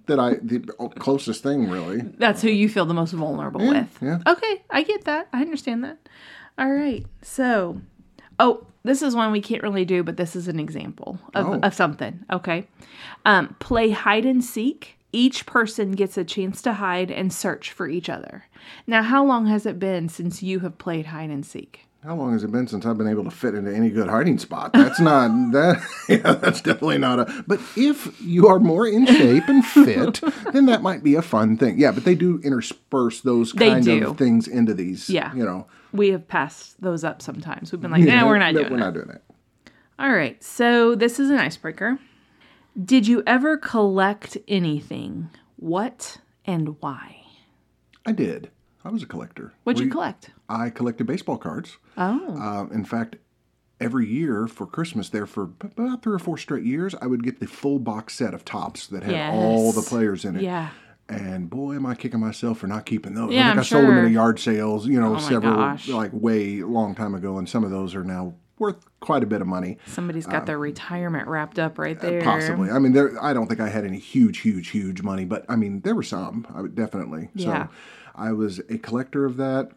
[0.06, 0.60] that I the
[0.98, 2.00] closest thing really.
[2.18, 3.98] That's who you feel the most vulnerable with.
[4.00, 4.18] yeah.
[4.26, 5.28] Okay, I get that.
[5.32, 5.98] I understand that.
[6.58, 7.04] All right.
[7.22, 7.80] So,
[8.38, 11.60] oh, this is one we can't really do, but this is an example of, Oh.
[11.60, 12.24] of something.
[12.32, 12.66] Okay.
[13.24, 14.96] Um, play hide and seek.
[15.12, 18.44] Each person gets a chance to hide and search for each other.
[18.86, 21.86] Now, how long has it been since you have played hide and seek?
[22.04, 24.38] How long has it been since I've been able to fit into any good hiding
[24.38, 24.72] spot?
[24.72, 25.82] That's not that.
[26.08, 27.44] Yeah, that's definitely not a.
[27.48, 30.20] But if you are more in shape and fit,
[30.52, 31.78] then that might be a fun thing.
[31.80, 34.06] Yeah, but they do intersperse those They kind do.
[34.10, 35.10] of things into these.
[35.10, 35.34] Yeah.
[35.34, 35.66] you know.
[35.92, 37.72] We have passed those up sometimes.
[37.72, 38.84] We've been like, nah, we're not no, doing We're that.
[38.84, 39.22] not doing that.
[39.98, 40.42] All right.
[40.44, 41.98] So this is an icebreaker.
[42.84, 45.30] Did you ever collect anything?
[45.56, 47.22] What and why?
[48.04, 48.50] I did.
[48.86, 49.52] I was a collector.
[49.64, 50.30] What'd you collect?
[50.48, 51.76] I collected baseball cards.
[51.96, 52.40] Oh.
[52.40, 53.16] Uh, in fact,
[53.80, 57.40] every year for Christmas, there for about three or four straight years, I would get
[57.40, 60.42] the full box set of Topps that had all the players in it.
[60.42, 60.70] Yeah.
[61.08, 63.32] And boy, am I kicking myself for not keeping those.
[63.32, 63.98] Yeah, I think I'm I sold them sure.
[63.98, 65.88] Oh at a yard sales, you know, my several, gosh.
[65.88, 67.38] like way long time ago.
[67.38, 69.78] And some of those are now worth quite a bit of money.
[69.86, 72.20] Somebody's got their retirement wrapped up right there.
[72.20, 72.70] Uh, Possibly.
[72.70, 73.22] I mean, there.
[73.22, 76.02] I don't think I had any huge, huge, huge money, but I mean, there were
[76.02, 76.46] some.
[76.54, 77.28] I would definitely.
[77.34, 77.66] Yeah.
[77.66, 77.72] So,
[78.16, 79.70] I was a collector of that.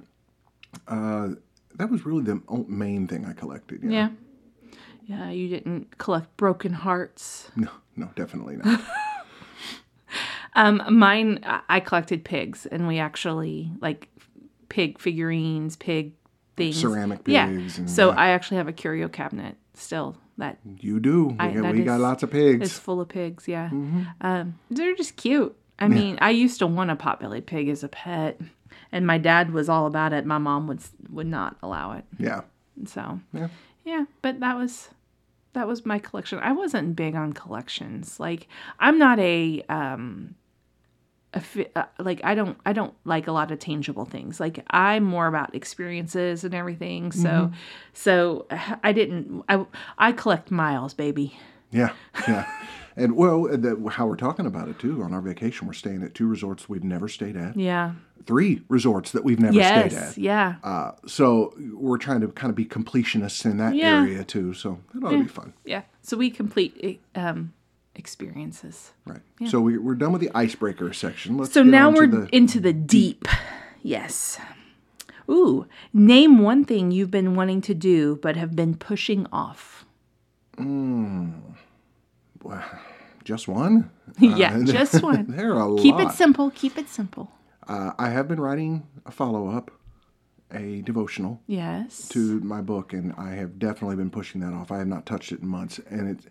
[0.87, 1.29] Uh,
[1.75, 3.81] that was really the main thing I collected.
[3.83, 3.89] Yeah.
[3.91, 4.09] Yeah.
[5.05, 7.49] Yeah, you didn't collect broken hearts.
[7.55, 8.81] No, no, definitely not.
[10.55, 14.09] Um, mine, I- collected pigs, and we actually like
[14.67, 16.13] pig figurines, pig
[16.57, 17.45] things, Ceramic Yeah.
[17.45, 18.15] pigs and- so yeah.
[18.17, 21.27] I actually have a curio cabinet still that you do.
[21.27, 22.65] We, I- got, that we got lots of pigs.
[22.71, 23.47] It's full of pigs.
[23.47, 24.03] Yeah, Mm-hmm.
[24.21, 25.55] um, they're just cute.
[25.79, 28.39] I mean, I used to want a potbelly pig as a pet,
[28.91, 30.25] and my dad was all about it.
[30.25, 32.05] My mom would would not allow it.
[32.17, 32.41] Yeah.
[32.85, 33.47] So Yeah.
[33.85, 34.89] yeah, but that was
[35.53, 36.39] that was my collection.
[36.39, 38.19] I wasn't big on collections.
[38.19, 38.47] Like
[38.79, 40.35] I'm not a um
[41.33, 41.41] a
[41.75, 44.39] uh, like I don't I don't like a lot of tangible things.
[44.39, 47.11] Like I'm more about experiences and everything.
[47.11, 47.51] So
[47.93, 48.47] so
[48.83, 49.65] I didn't I
[49.97, 51.37] I collect miles, baby.
[51.71, 51.93] Yeah.
[52.27, 52.51] Yeah.
[52.99, 56.13] and well, the, how we're talking about it too on our vacation, we're staying at
[56.13, 57.93] two resorts we've never stayed at, Yeah.
[58.25, 60.17] three resorts that we've never stayed at.
[60.17, 60.55] Yeah.
[60.63, 64.01] Uh, so we're trying to kind of be completionists in that Yeah.
[64.01, 64.53] area too.
[64.53, 65.53] So ought to be fun.
[65.65, 65.83] Yeah.
[66.01, 67.53] So we complete um
[67.95, 68.93] experiences.
[69.05, 69.21] Right.
[69.47, 71.37] So we, we're done with the icebreaker section.
[71.37, 73.27] Let's So now we're the, into the deep.
[73.81, 74.39] Yes.
[75.29, 79.85] Ooh, name one thing you've been wanting to do but have been pushing off.
[83.29, 83.91] Just one.
[84.19, 85.27] yeah, just one.
[85.29, 86.11] There are a Keep lot.
[86.11, 86.49] it simple.
[86.49, 87.31] Keep it simple.
[87.67, 89.69] Uh, I have been writing a follow up,
[90.51, 92.09] a devotional Yes.
[92.09, 94.71] to my book, and I have definitely been pushing that off.
[94.71, 96.25] I have not touched it in months, and it's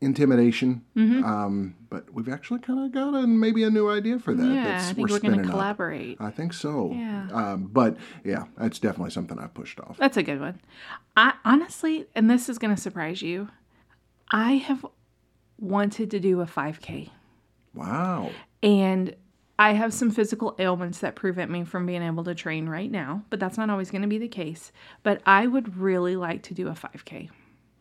[0.00, 0.82] intimidation.
[0.96, 1.24] Mm-hmm.
[1.24, 4.44] Um, but we've actually kind of got a maybe a new idea for that.
[4.52, 5.50] yeah, I think we're, going spinning to up.
[5.52, 6.16] collaborate.
[6.20, 6.90] I think so.
[6.92, 7.28] Yeah.
[7.32, 9.96] Um, but yeah, that's definitely something I've pushed off.
[9.98, 10.60] That's a good one.
[11.16, 13.48] I honestly, and this is going to surprise you,
[14.32, 14.84] I have
[15.60, 17.10] wanted to do a 5K.
[17.74, 18.30] Wow.
[18.62, 19.14] And
[19.58, 23.24] I have some physical ailments that prevent me from being able to train right now,
[23.28, 24.72] but that's not always going to be the case.
[25.02, 27.28] But I would really like to do a 5K.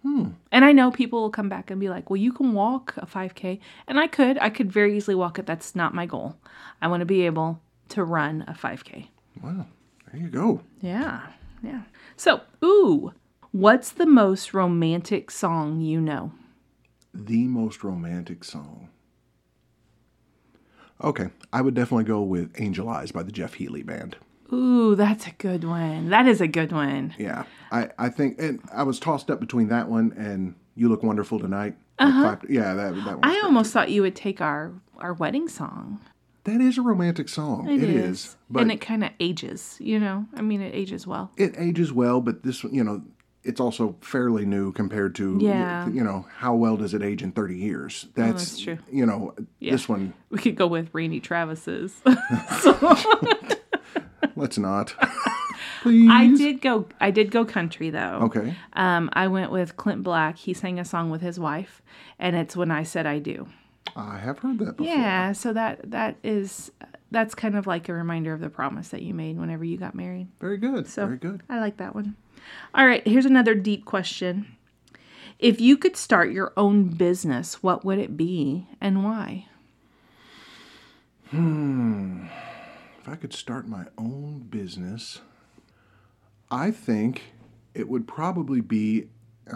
[0.03, 0.29] Hmm.
[0.51, 3.05] And I know people will come back and be like, well, you can walk a
[3.05, 3.59] 5K.
[3.87, 4.37] And I could.
[4.39, 5.45] I could very easily walk it.
[5.45, 6.35] That's not my goal.
[6.81, 9.07] I want to be able to run a 5K.
[9.41, 9.65] Wow.
[10.11, 10.61] There you go.
[10.81, 11.27] Yeah.
[11.63, 11.83] Yeah.
[12.15, 13.13] So, ooh,
[13.51, 16.31] what's the most romantic song you know?
[17.25, 18.89] The most romantic song.
[21.03, 24.17] Okay, I would definitely go with Angel Eyes by the Jeff Healey Band.
[24.51, 26.09] Ooh, that's a good one.
[26.09, 27.13] That is a good one.
[27.17, 31.03] Yeah, I, I think, and I was tossed up between that one and You Look
[31.03, 31.75] Wonderful Tonight.
[31.99, 32.37] Uh-huh.
[32.49, 33.19] yeah, that, that one.
[33.23, 35.99] I almost thought you would take our our wedding song.
[36.45, 37.69] That is a romantic song.
[37.69, 38.05] It it is.
[38.05, 38.37] is.
[38.49, 40.25] But and it kind of ages, you know?
[40.35, 41.31] I mean, it ages well.
[41.37, 43.03] it ages well, but this, you know,
[43.43, 45.87] it's also fairly new compared to, Yeah.
[45.87, 48.07] you know, how well does it age in 30 years?
[48.15, 48.77] That's, that's true.
[48.91, 51.95] You know, this one, We could go with Randy Travis's.
[54.35, 54.93] let's not.
[55.81, 56.09] Please.
[56.11, 58.19] I did go I did go country though.
[58.23, 58.53] Okay.
[58.73, 60.37] Um, I went with Clint Black.
[60.37, 61.81] He sang a song with his wife,
[62.17, 63.47] and it's when I said I do.
[63.95, 64.93] I have heard that before.
[64.93, 66.71] Yeah, so that that is
[67.11, 69.95] that's kind of like a reminder of the promise that you made whenever you got
[69.95, 70.27] married.
[70.41, 70.87] Very good.
[70.87, 71.43] So Very good.
[71.49, 72.15] I like that one.
[72.73, 74.55] All right, here's another deep question.
[75.39, 79.47] If you could start your own business, what would it be and why?
[81.29, 82.25] Hmm.
[82.99, 85.21] If I could start my own business,
[86.51, 87.33] I think
[87.73, 89.05] it would probably be.
[89.51, 89.55] Uh,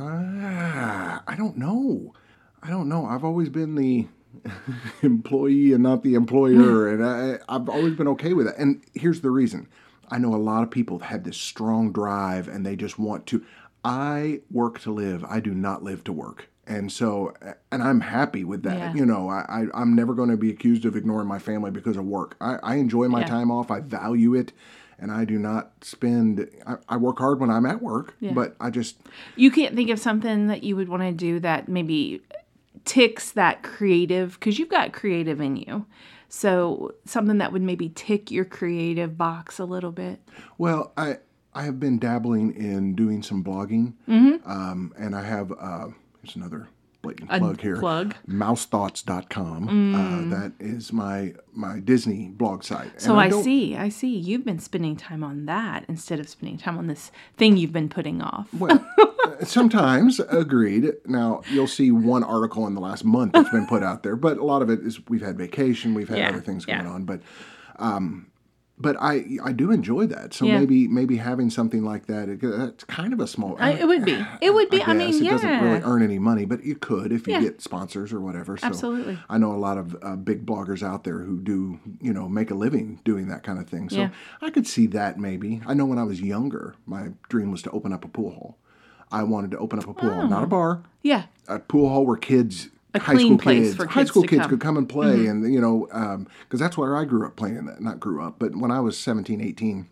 [1.28, 2.14] I don't know.
[2.62, 3.06] I don't know.
[3.06, 4.08] I've always been the
[5.02, 8.56] employee and not the employer, and I, I've always been okay with it.
[8.58, 9.68] And here's the reason:
[10.14, 13.44] I know a lot of people have this strong drive, and they just want to.
[13.84, 15.26] I work to live.
[15.28, 16.50] I do not live to work.
[16.66, 17.34] And so,
[17.72, 18.78] and I'm happy with that.
[18.78, 18.94] Yeah.
[18.94, 21.98] You know, I, I, I'm never going to be accused of ignoring my family because
[21.98, 22.38] of work.
[22.40, 23.26] I, I enjoy my Yeah.
[23.26, 23.70] time off.
[23.72, 24.54] I value it.
[25.00, 28.70] And I do not spend, I, I work hard when I'm at work, but I
[28.70, 28.98] just,
[29.36, 32.22] You can't think of something that you would want to do that maybe
[32.86, 35.86] ticks that creative because you've got creative in you.
[36.36, 40.20] So something that would maybe tick your creative box a little bit.
[40.58, 41.18] well, I,
[41.54, 43.94] I have been dabbling in doing some blogging.
[44.10, 44.50] Mm-hmm.
[44.50, 45.90] Um, and I have, uh,
[46.24, 46.70] here's another
[47.04, 47.78] blatant plug here.
[47.78, 48.16] plug.
[48.28, 49.94] Mousethoughts.com.
[49.96, 52.96] Uh, that is my, my Disney blog site.
[52.98, 53.02] Mm.
[53.02, 54.16] So I, don't- see, I see.
[54.18, 57.90] You've been spending time on that instead of spending time on this thing you've been
[57.90, 58.48] putting off.
[58.54, 58.84] Well,
[59.26, 60.94] uh, sometimes agreed.
[61.06, 64.38] Now you'll see one article in the last month that's been put out there, but
[64.38, 66.82] a lot of it is we've had vacation, we've had Yeah, other things yeah.
[66.82, 67.20] going on, but
[67.78, 68.28] um,
[68.78, 70.34] but I I do enjoy that.
[70.34, 70.60] So Yeah.
[70.60, 73.56] maybe maybe having something like that, it, it's kind of a small.
[73.60, 74.26] I, it would be.
[74.42, 74.82] It would be.
[74.84, 75.22] I, mean, guess.
[75.22, 75.30] yeah.
[75.30, 77.42] it doesn't really earn any money, but you could if you Yeah.
[77.42, 78.58] get sponsors or whatever.
[78.58, 79.20] So Absolutely.
[79.30, 82.50] I know a lot of uh, big bloggers out there who do, you know, make
[82.52, 83.90] a living doing that kind of thing.
[83.90, 84.10] So.
[84.42, 85.62] I could see that maybe.
[85.68, 88.58] I know when I was younger, my dream was to open up a pool hall.
[89.12, 91.26] I wanted to open up a pool hall, not a bar, yeah.
[91.48, 94.42] a pool hall where kids, A high clean school place kids, for high school kids
[94.42, 94.50] come.
[94.50, 95.30] could come and play, mm-hmm.
[95.30, 97.70] and you know, um, because that's where I grew up playing.
[97.80, 99.90] Not grew up, but when I was 17, 18,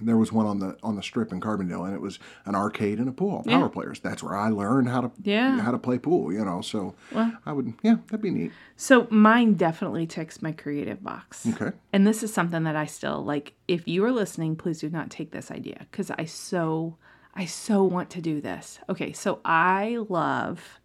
[0.00, 2.98] there was one on the on the strip in Carbondale, and it was an arcade
[2.98, 4.00] and a pool hall, power players.
[4.00, 5.60] That's where I learned how to Yeah.
[5.60, 6.32] how to play pool.
[6.32, 8.52] You know, so I would yeah, that'd be neat.
[8.76, 11.46] So mine definitely ticks my creative box.
[11.46, 11.76] Okay.
[11.92, 13.54] And this is something that I still like.
[13.68, 16.96] If you are listening, please do not take this idea because I so,
[17.34, 18.80] I so want to do this.
[18.88, 20.80] Okay, so I love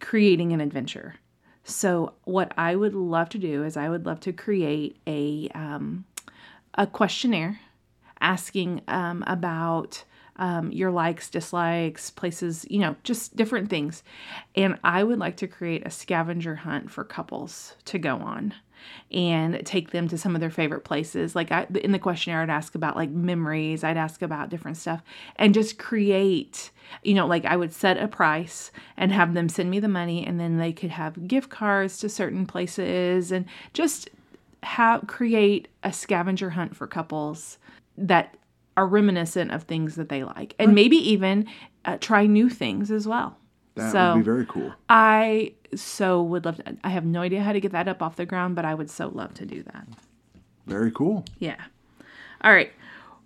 [0.00, 1.16] creating an adventure.
[1.64, 6.04] So what I would love to do is I would love to create a um,
[6.74, 7.60] a questionnaire
[8.20, 10.04] asking um, about
[10.36, 14.02] um, your likes, dislikes, places, you know, just different things.
[14.54, 18.54] And I would like to create a scavenger hunt for couples to go on
[19.10, 21.34] and take them to some of their favorite places.
[21.34, 25.02] Like I, in the questionnaire, I'd ask about like memories, I'd ask about different stuff,
[25.36, 26.70] and just create,
[27.02, 30.26] you know, like I would set a price and have them send me the money,
[30.26, 34.10] and then they could have gift cards to certain places and just
[34.62, 37.58] have create a scavenger hunt for couples
[37.96, 38.36] that
[38.76, 41.46] are reminiscent of things that they like and maybe even
[41.84, 43.36] uh, try new things as well
[43.76, 44.72] That so would be very cool.
[44.88, 48.16] i so would love to i have no idea how to get that up off
[48.16, 49.86] the ground but i would so love to do that
[50.66, 51.24] Very cool.
[51.38, 51.56] yeah
[52.42, 52.72] all right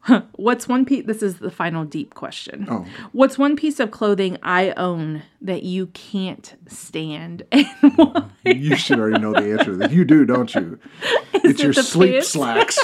[0.33, 2.85] what's one piece this is the final deep question Oh.
[3.13, 8.99] what's one piece of clothing i own that you can't stand and why You should
[8.99, 9.87] already know the answer.
[9.95, 10.79] You do, don't you?
[11.35, 12.29] it's it your sleep pants?
[12.33, 12.79] slacks.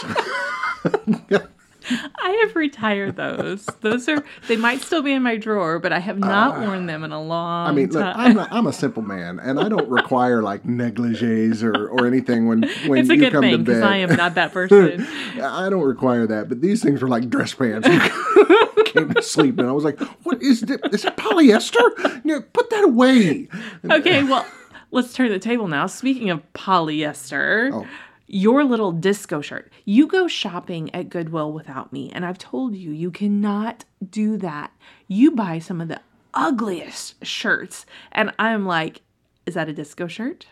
[2.22, 3.66] I have retired those.
[3.81, 7.05] Those are they might still be in my drawer, but I have not worn them
[7.05, 8.16] in a long Uh, I mean, look, time.
[8.16, 12.46] I'm a, I'm a simple man, and I don't require like negligees or, or anything
[12.46, 13.83] when when it's a you good come thing to bed.
[13.83, 15.07] I am not that person.
[15.40, 17.88] I don't require that, but these things are like dress pants.
[18.92, 20.79] Came to sleep, and I was like, "What is this?
[20.92, 22.52] Is it polyester?
[22.52, 23.48] Put that away."
[23.90, 24.46] okay, well,
[24.90, 25.87] let's turn the table now.
[25.87, 27.87] Speaking of polyester, Oh.
[28.29, 29.72] Your little disco shirt.
[29.85, 34.70] You go shopping at Goodwill without me, and I've told you you cannot do that.
[35.08, 36.00] You buy some of the
[36.35, 39.00] ugliest shirts, and I'm like,
[39.46, 40.46] is that a disco shirt?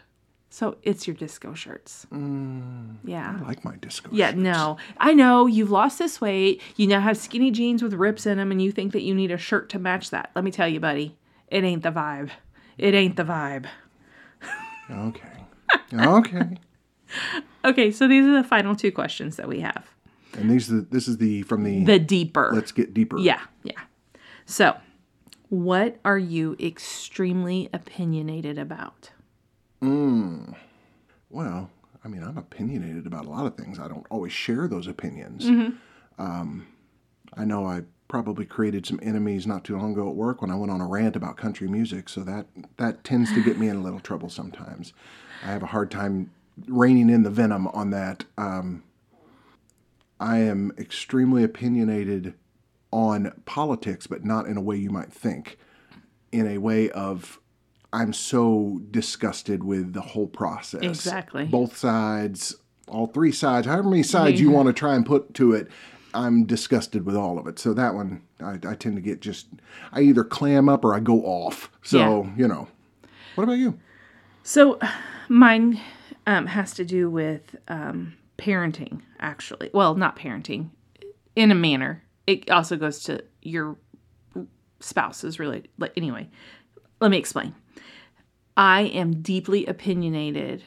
[0.49, 2.07] So it's your disco shirts.
[2.11, 3.37] Mm, yeah.
[3.39, 4.09] I like my disco.
[4.11, 4.39] Yeah, shirts.
[4.39, 4.79] no.
[4.97, 6.63] I know you've lost this weight.
[6.77, 9.31] You now have skinny jeans with rips in them, and you think that you need
[9.31, 10.31] a shirt to match that.
[10.35, 11.19] Let me tell you, buddy,
[11.49, 12.31] it ain't the vibe.
[12.79, 13.67] It ain't the vibe.
[14.91, 15.45] Okay.
[15.93, 16.59] Okay.
[17.65, 19.87] Okay, so these are the final two questions that we have.
[20.37, 22.51] And these are, the, this is the from the, The deeper.
[22.55, 23.19] let's get deeper.
[23.19, 23.81] Yeah, yeah.
[24.45, 24.77] So,
[25.49, 29.11] what are you extremely opinionated about?
[31.31, 31.71] Well,
[32.05, 33.79] I mean, I'm opinionated about a lot of things.
[33.79, 35.45] I don't always share those opinions.
[36.19, 36.67] Um,
[37.35, 40.55] I know I probably created some enemies not too long ago at work when I
[40.55, 42.47] went on a rant about country music, so that
[42.79, 44.93] that tends to get me in a little trouble sometimes.
[45.45, 46.31] I have a hard time
[46.69, 48.25] reining in the venom on that.
[48.39, 48.83] Um,
[50.19, 52.35] I am extremely opinionated
[52.91, 55.59] on politics, but not in a way you might think.
[56.33, 57.39] In a way of,
[57.93, 60.83] I'm so disgusted with the whole process.
[60.83, 61.45] Exactly.
[61.45, 62.57] Both sides,
[62.89, 65.69] all three sides, however many sides you want to try and put to it,
[66.15, 67.59] I'm disgusted with all of it.
[67.59, 69.49] So that one, I, I tend to get just,
[69.93, 71.71] I either clam up or I go off.
[71.83, 72.69] So, you know.
[73.35, 73.79] What about you?
[74.43, 74.79] So,
[75.29, 75.79] mine
[76.27, 79.71] um, has to do with um, parenting, actually.
[79.73, 80.71] Well, not parenting,
[81.35, 82.03] in a manner.
[82.27, 83.77] It also goes to your
[84.81, 85.69] spouse's related.
[85.79, 86.29] Like, anyway,
[87.01, 87.55] let me explain.
[88.57, 90.65] I am deeply opinionated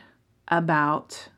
[0.48, 1.30] about,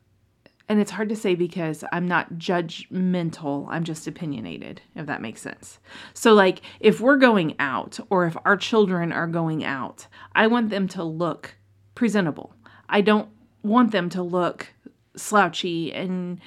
[0.68, 5.40] and it's hard to say because I'm not judgmental, I'm just opinionated, if that makes
[5.40, 5.80] sense.
[6.14, 10.70] So, like, if we're going out or if our children are going out, I want
[10.70, 11.56] them to look
[11.94, 12.54] presentable.
[12.88, 13.28] I don't
[13.62, 14.72] want them to look
[15.16, 16.40] slouchy and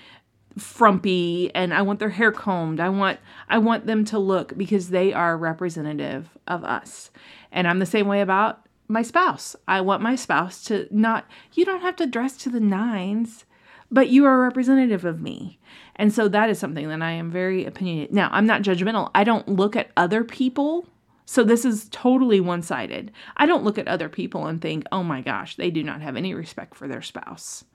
[0.58, 2.80] frumpy and I want their hair combed.
[2.80, 7.12] I want I want them to look because they are representative of us.
[7.52, 9.56] And I'm the same way about my spouse.
[9.68, 13.46] I want my spouse to not you don't have to dress to the nines,
[13.92, 15.60] but you are representative of me.
[15.96, 18.14] And so that is something that I am very opinionated.
[18.14, 19.12] Now, I'm not judgmental.
[19.16, 20.88] I don't look at other people
[21.26, 23.12] so this is totally one sided.
[23.36, 26.16] I don't look at other people and think, oh my gosh, they do not have
[26.16, 27.66] any respect for their spouse.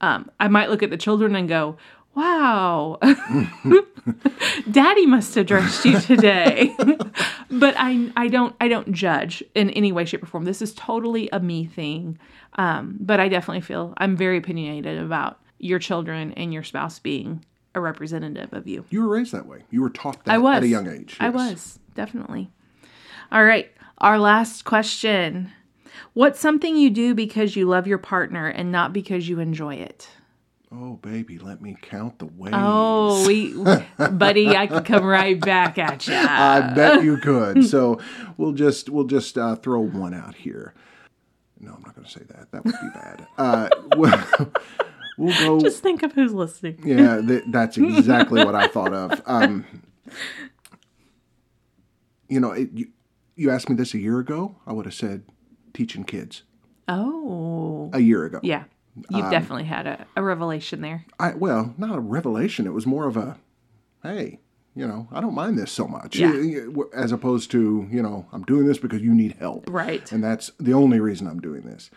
[0.00, 1.76] Um, I might look at the children and go,
[2.14, 2.98] wow,
[4.70, 6.74] daddy must have dressed you today.
[7.50, 10.44] but I, I don't, I don't judge in any way, shape, or form.
[10.44, 12.18] This is totally a me thing.
[12.54, 17.44] Um, but I definitely feel I'm very opinionated about your children and your spouse being
[17.74, 18.84] a representative of you.
[18.90, 19.62] You were raised that way.
[19.70, 21.16] You were taught that I was at a young age.
[21.20, 22.50] I was definitely.
[23.30, 25.52] All right, our last question.
[26.14, 30.08] What's something you do because you love your partner and not because you enjoy it?
[30.72, 32.52] Oh, baby, let me count the ways.
[32.54, 33.54] Oh, we,
[34.10, 36.14] buddy, I could come right back at you.
[36.14, 37.64] I bet you could.
[37.64, 38.00] So
[38.36, 40.74] we'll just we'll just uh, throw one out here.
[41.60, 42.50] No, I'm not going to say that.
[42.52, 43.26] That would be bad.
[43.36, 44.52] Uh, we'll,
[45.16, 45.60] we'll go.
[45.60, 46.80] Just think of who's listening.
[46.84, 49.22] yeah, th- that's exactly what I thought of.
[49.26, 49.64] Um,
[52.28, 52.88] you know, it, you,
[53.38, 55.22] you asked me this a year ago, I would have said
[55.72, 56.42] teaching kids
[56.88, 58.40] Oh, a year ago.
[58.42, 58.64] yeah.
[59.10, 61.04] You've Um, definitely had a, a revelation there.
[61.20, 62.66] I well, not a revelation.
[62.66, 63.36] It was more of a,
[64.02, 64.40] hey,
[64.74, 66.16] you know, I don't mind this so much.
[66.16, 66.32] Yeah.
[66.94, 69.64] As opposed to, you know, I'm doing this because you need help.
[69.70, 70.10] Right.
[70.10, 71.90] And that's the only reason I'm doing this.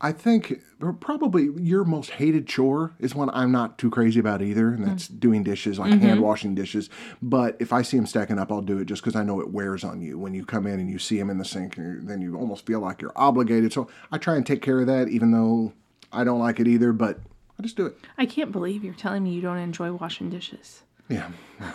[0.00, 0.60] I think
[1.00, 5.06] probably your most hated chore is one I'm not too crazy about either, and that's
[5.06, 5.18] mm-hmm.
[5.18, 6.00] doing dishes, like mm-hmm.
[6.00, 6.90] hand washing dishes.
[7.22, 9.50] But if I see them stacking up, I'll do it just because I know it
[9.50, 10.18] wears on you.
[10.18, 12.66] When you come in and you see them in the sink, you're- then you almost
[12.66, 13.72] feel like you're obligated.
[13.72, 15.72] So I try and take care of that, even though
[16.12, 17.20] I don't like it either, but
[17.58, 17.96] I just do it.
[18.18, 20.82] I can't believe you're telling me you don't enjoy washing dishes.
[21.08, 21.30] Yeah.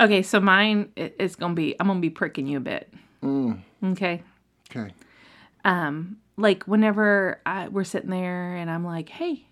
[0.00, 2.92] Okay, so mine is gonna be I'm gonna be pricking you a bit.
[3.22, 3.60] Mm.
[3.84, 4.22] Okay.
[4.70, 4.94] Okay.
[5.64, 9.46] Um, like whenever I, we're sitting there and I'm like, "Hey,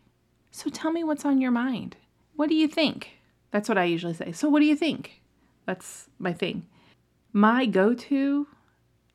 [0.50, 1.96] so tell me what's on your mind.
[2.36, 3.18] What do you think?"
[3.50, 4.32] That's what I usually say.
[4.32, 5.22] So what do you think?
[5.66, 6.66] That's my thing.
[7.32, 8.46] My go-to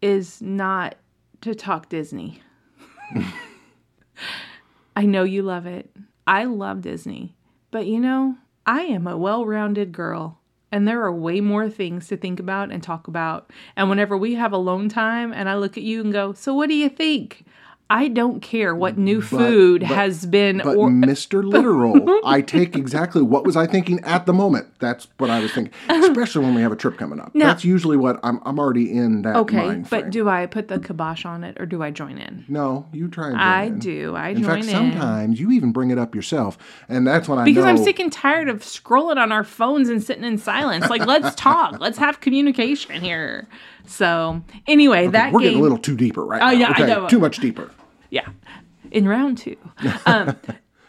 [0.01, 0.95] is not
[1.41, 2.41] to talk Disney.
[4.95, 5.89] I know you love it.
[6.25, 7.35] I love Disney.
[7.71, 10.39] But you know, I am a well rounded girl,
[10.71, 13.51] and there are way more things to think about and talk about.
[13.75, 16.69] And whenever we have alone time and I look at you and go, So what
[16.69, 17.45] do you think?
[17.89, 21.43] I don't care what new food but- has been But or Mr.
[21.43, 24.67] Literal, I take exactly what was I thinking at the moment.
[24.79, 27.31] That's what I was thinking, especially when we have a trip coming up.
[27.35, 28.39] That's usually what I'm.
[28.45, 31.83] I'm already in that Okay, but do I put the kibosh on it or do
[31.83, 32.45] I join in?
[32.47, 33.79] no, you try and join I in.
[33.79, 34.15] do.
[34.15, 34.69] I In join fact, in.
[34.71, 36.57] sometimes you even bring it up yourself,
[36.89, 37.69] and that's when I Because know.
[37.69, 40.89] I'm sick and tired of scrolling on our phones and sitting in silence.
[40.89, 41.79] Like, let's talk.
[41.79, 43.47] Let's have communication here.
[43.85, 45.47] So, anyway, that We're game.
[45.49, 46.51] getting a little too deeper right now.
[46.51, 47.07] yeah, I know.
[47.07, 47.69] too much deeper.
[48.09, 48.27] Yeah.
[48.91, 49.57] In round two.
[50.05, 50.35] Um,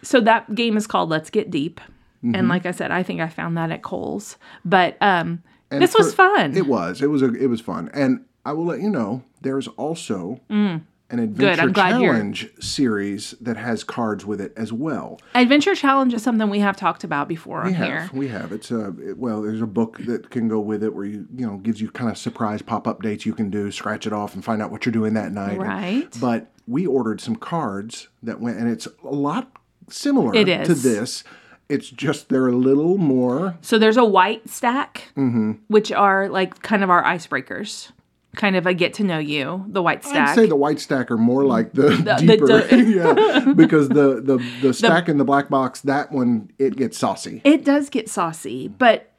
[0.03, 1.81] so that game is called Let's Get Deep.
[2.25, 2.35] Mm-hmm.
[2.35, 4.37] And like I said, I think I found that at Kohl's.
[4.65, 6.57] But um, this was fun.
[6.57, 7.01] It was.
[7.03, 7.23] It was.
[7.23, 7.91] A, it was fun.
[7.95, 9.23] And I will let you know.
[9.41, 10.83] There's also Mm.
[11.11, 15.21] An adventure challenge series that has cards with it as well.
[15.35, 18.11] Adventure Challenge is something we have talked about before on We here.
[18.13, 18.53] we have.
[18.53, 19.43] It's a it- well.
[19.43, 22.11] There's a book that can go with it where you you know gives you kind
[22.11, 24.87] of surprise pop up dates you can do, scratch it off, and find out what
[24.87, 25.53] you're doing that night.
[25.53, 26.19] And- Right.
[26.21, 29.51] but we ordered some cards that went, and it's a lot
[29.91, 31.23] similar It to this.
[31.69, 33.57] It's just they're a little more.
[33.61, 35.53] So there's a white stack, Mm-hmm.
[35.69, 37.91] which are like kind of our icebreakers,
[38.37, 39.65] kind of a get to know you.
[39.69, 40.31] The white stack.
[40.31, 42.85] I'd say the white stack are more like the, the deeper, du-
[43.47, 47.41] yeah, because the the the stack in the black box that one it gets saucy.
[47.45, 49.14] it does get saucy, but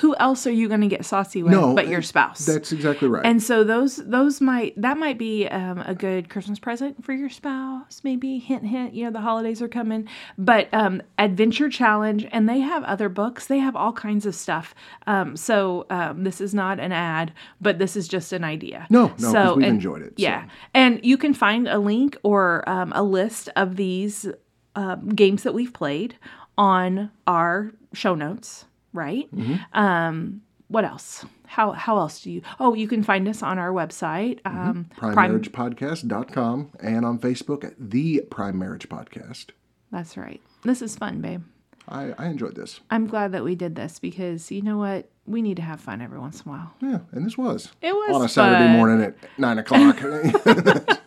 [0.00, 2.44] who else are you going to get saucy with No, but your spouse?
[2.44, 3.24] That's exactly right.
[3.24, 7.28] and so those those might that might be um, a good Christmas present for your
[7.30, 8.00] spouse.
[8.04, 8.94] Maybe hint hint.
[8.94, 13.46] You know the holidays are coming, but um, Adventure Challenge, and they have other books.
[13.46, 14.74] They have all kinds of stuff.
[15.06, 18.86] Um, so um, this is not an ad, but this is just an idea.
[18.90, 20.22] No, no, 'cause we've and- enjoyed it, so.
[20.22, 24.26] Yeah, and you can find a link or um, a list of these
[24.74, 26.16] um, games that we've played
[26.58, 28.64] on our show notes,
[28.96, 29.28] right?
[29.34, 29.78] Mm-hmm.
[29.78, 31.24] Um, what else?
[31.46, 32.42] How how else do you?
[32.58, 34.58] Oh, you can find us on our website, Mm-hmm.
[34.70, 35.14] um, Prime.
[35.14, 39.50] primemarriagepodcast.com and on Facebook at the Prime Marriage Podcast.
[39.92, 40.40] That's right.
[40.64, 41.42] This is fun, babe.
[41.88, 42.80] I, I enjoyed this.
[42.90, 45.08] I'm glad that we did this because you know what?
[45.24, 46.72] We need to have fun every once in a while.
[46.80, 47.70] Yeah, and this was.
[47.80, 48.72] It was on a Saturday fun.
[48.76, 49.96] morning at nine o'clock.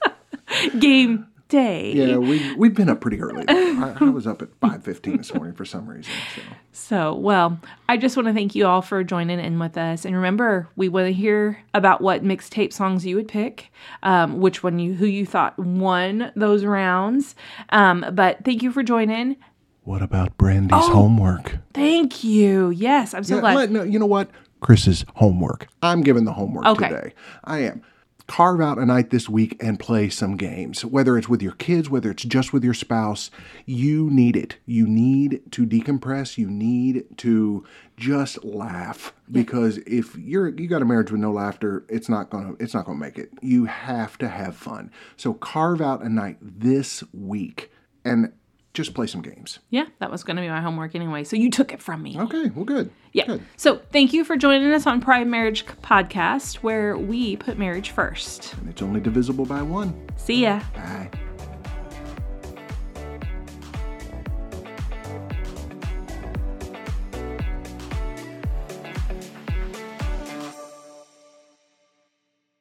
[0.80, 1.92] Game day.
[1.94, 3.44] yeah, we we've been up pretty early.
[3.48, 6.14] I, I was up at five fifteen this morning for some reason.
[6.34, 6.42] So
[6.72, 10.06] So, well, I just want to thank you all for joining in with us.
[10.06, 13.72] And remember, we want to hear about what mixtape songs you would pick,
[14.04, 17.36] um, which one you, who you thought won those rounds.
[17.70, 19.36] Um, but thank you for joining.
[19.84, 21.58] what about Brandy's homework?
[21.74, 22.70] Thank you.
[22.70, 23.56] Yes, I'm so Yeah, glad.
[23.56, 24.30] let- no, you know what?
[24.62, 25.68] Chris's homework.
[25.82, 26.90] I'm giving the homework Okay.
[26.90, 27.14] today.
[27.46, 27.82] I am.
[28.30, 30.86] Carve out a night this week and play some games.
[30.86, 33.32] Whether it's with your kids, whether it's just with your spouse,
[33.66, 34.58] you need it.
[34.68, 36.38] You need to decompress.
[36.38, 37.66] You need to
[37.98, 42.54] just laugh because if you're you got a marriage with no laughter, it's not gonna
[42.60, 43.32] it's not gonna make it.
[43.42, 44.92] You have to have fun.
[45.18, 47.72] So carve out a night this week
[48.06, 48.32] and
[48.80, 49.60] just play some games.
[49.70, 51.24] yeah, that was going to be my homework anyway.
[51.24, 52.18] So you took it from me.
[52.20, 52.92] Okay, well, good.
[53.14, 53.26] Yeah.
[53.26, 53.42] Good.
[53.58, 58.54] So thank you for joining us on Prime Marriage Podcast, where we put marriage first.
[58.56, 60.08] And it's only divisible by one.
[60.18, 60.62] See ya.
[60.76, 61.10] Bye.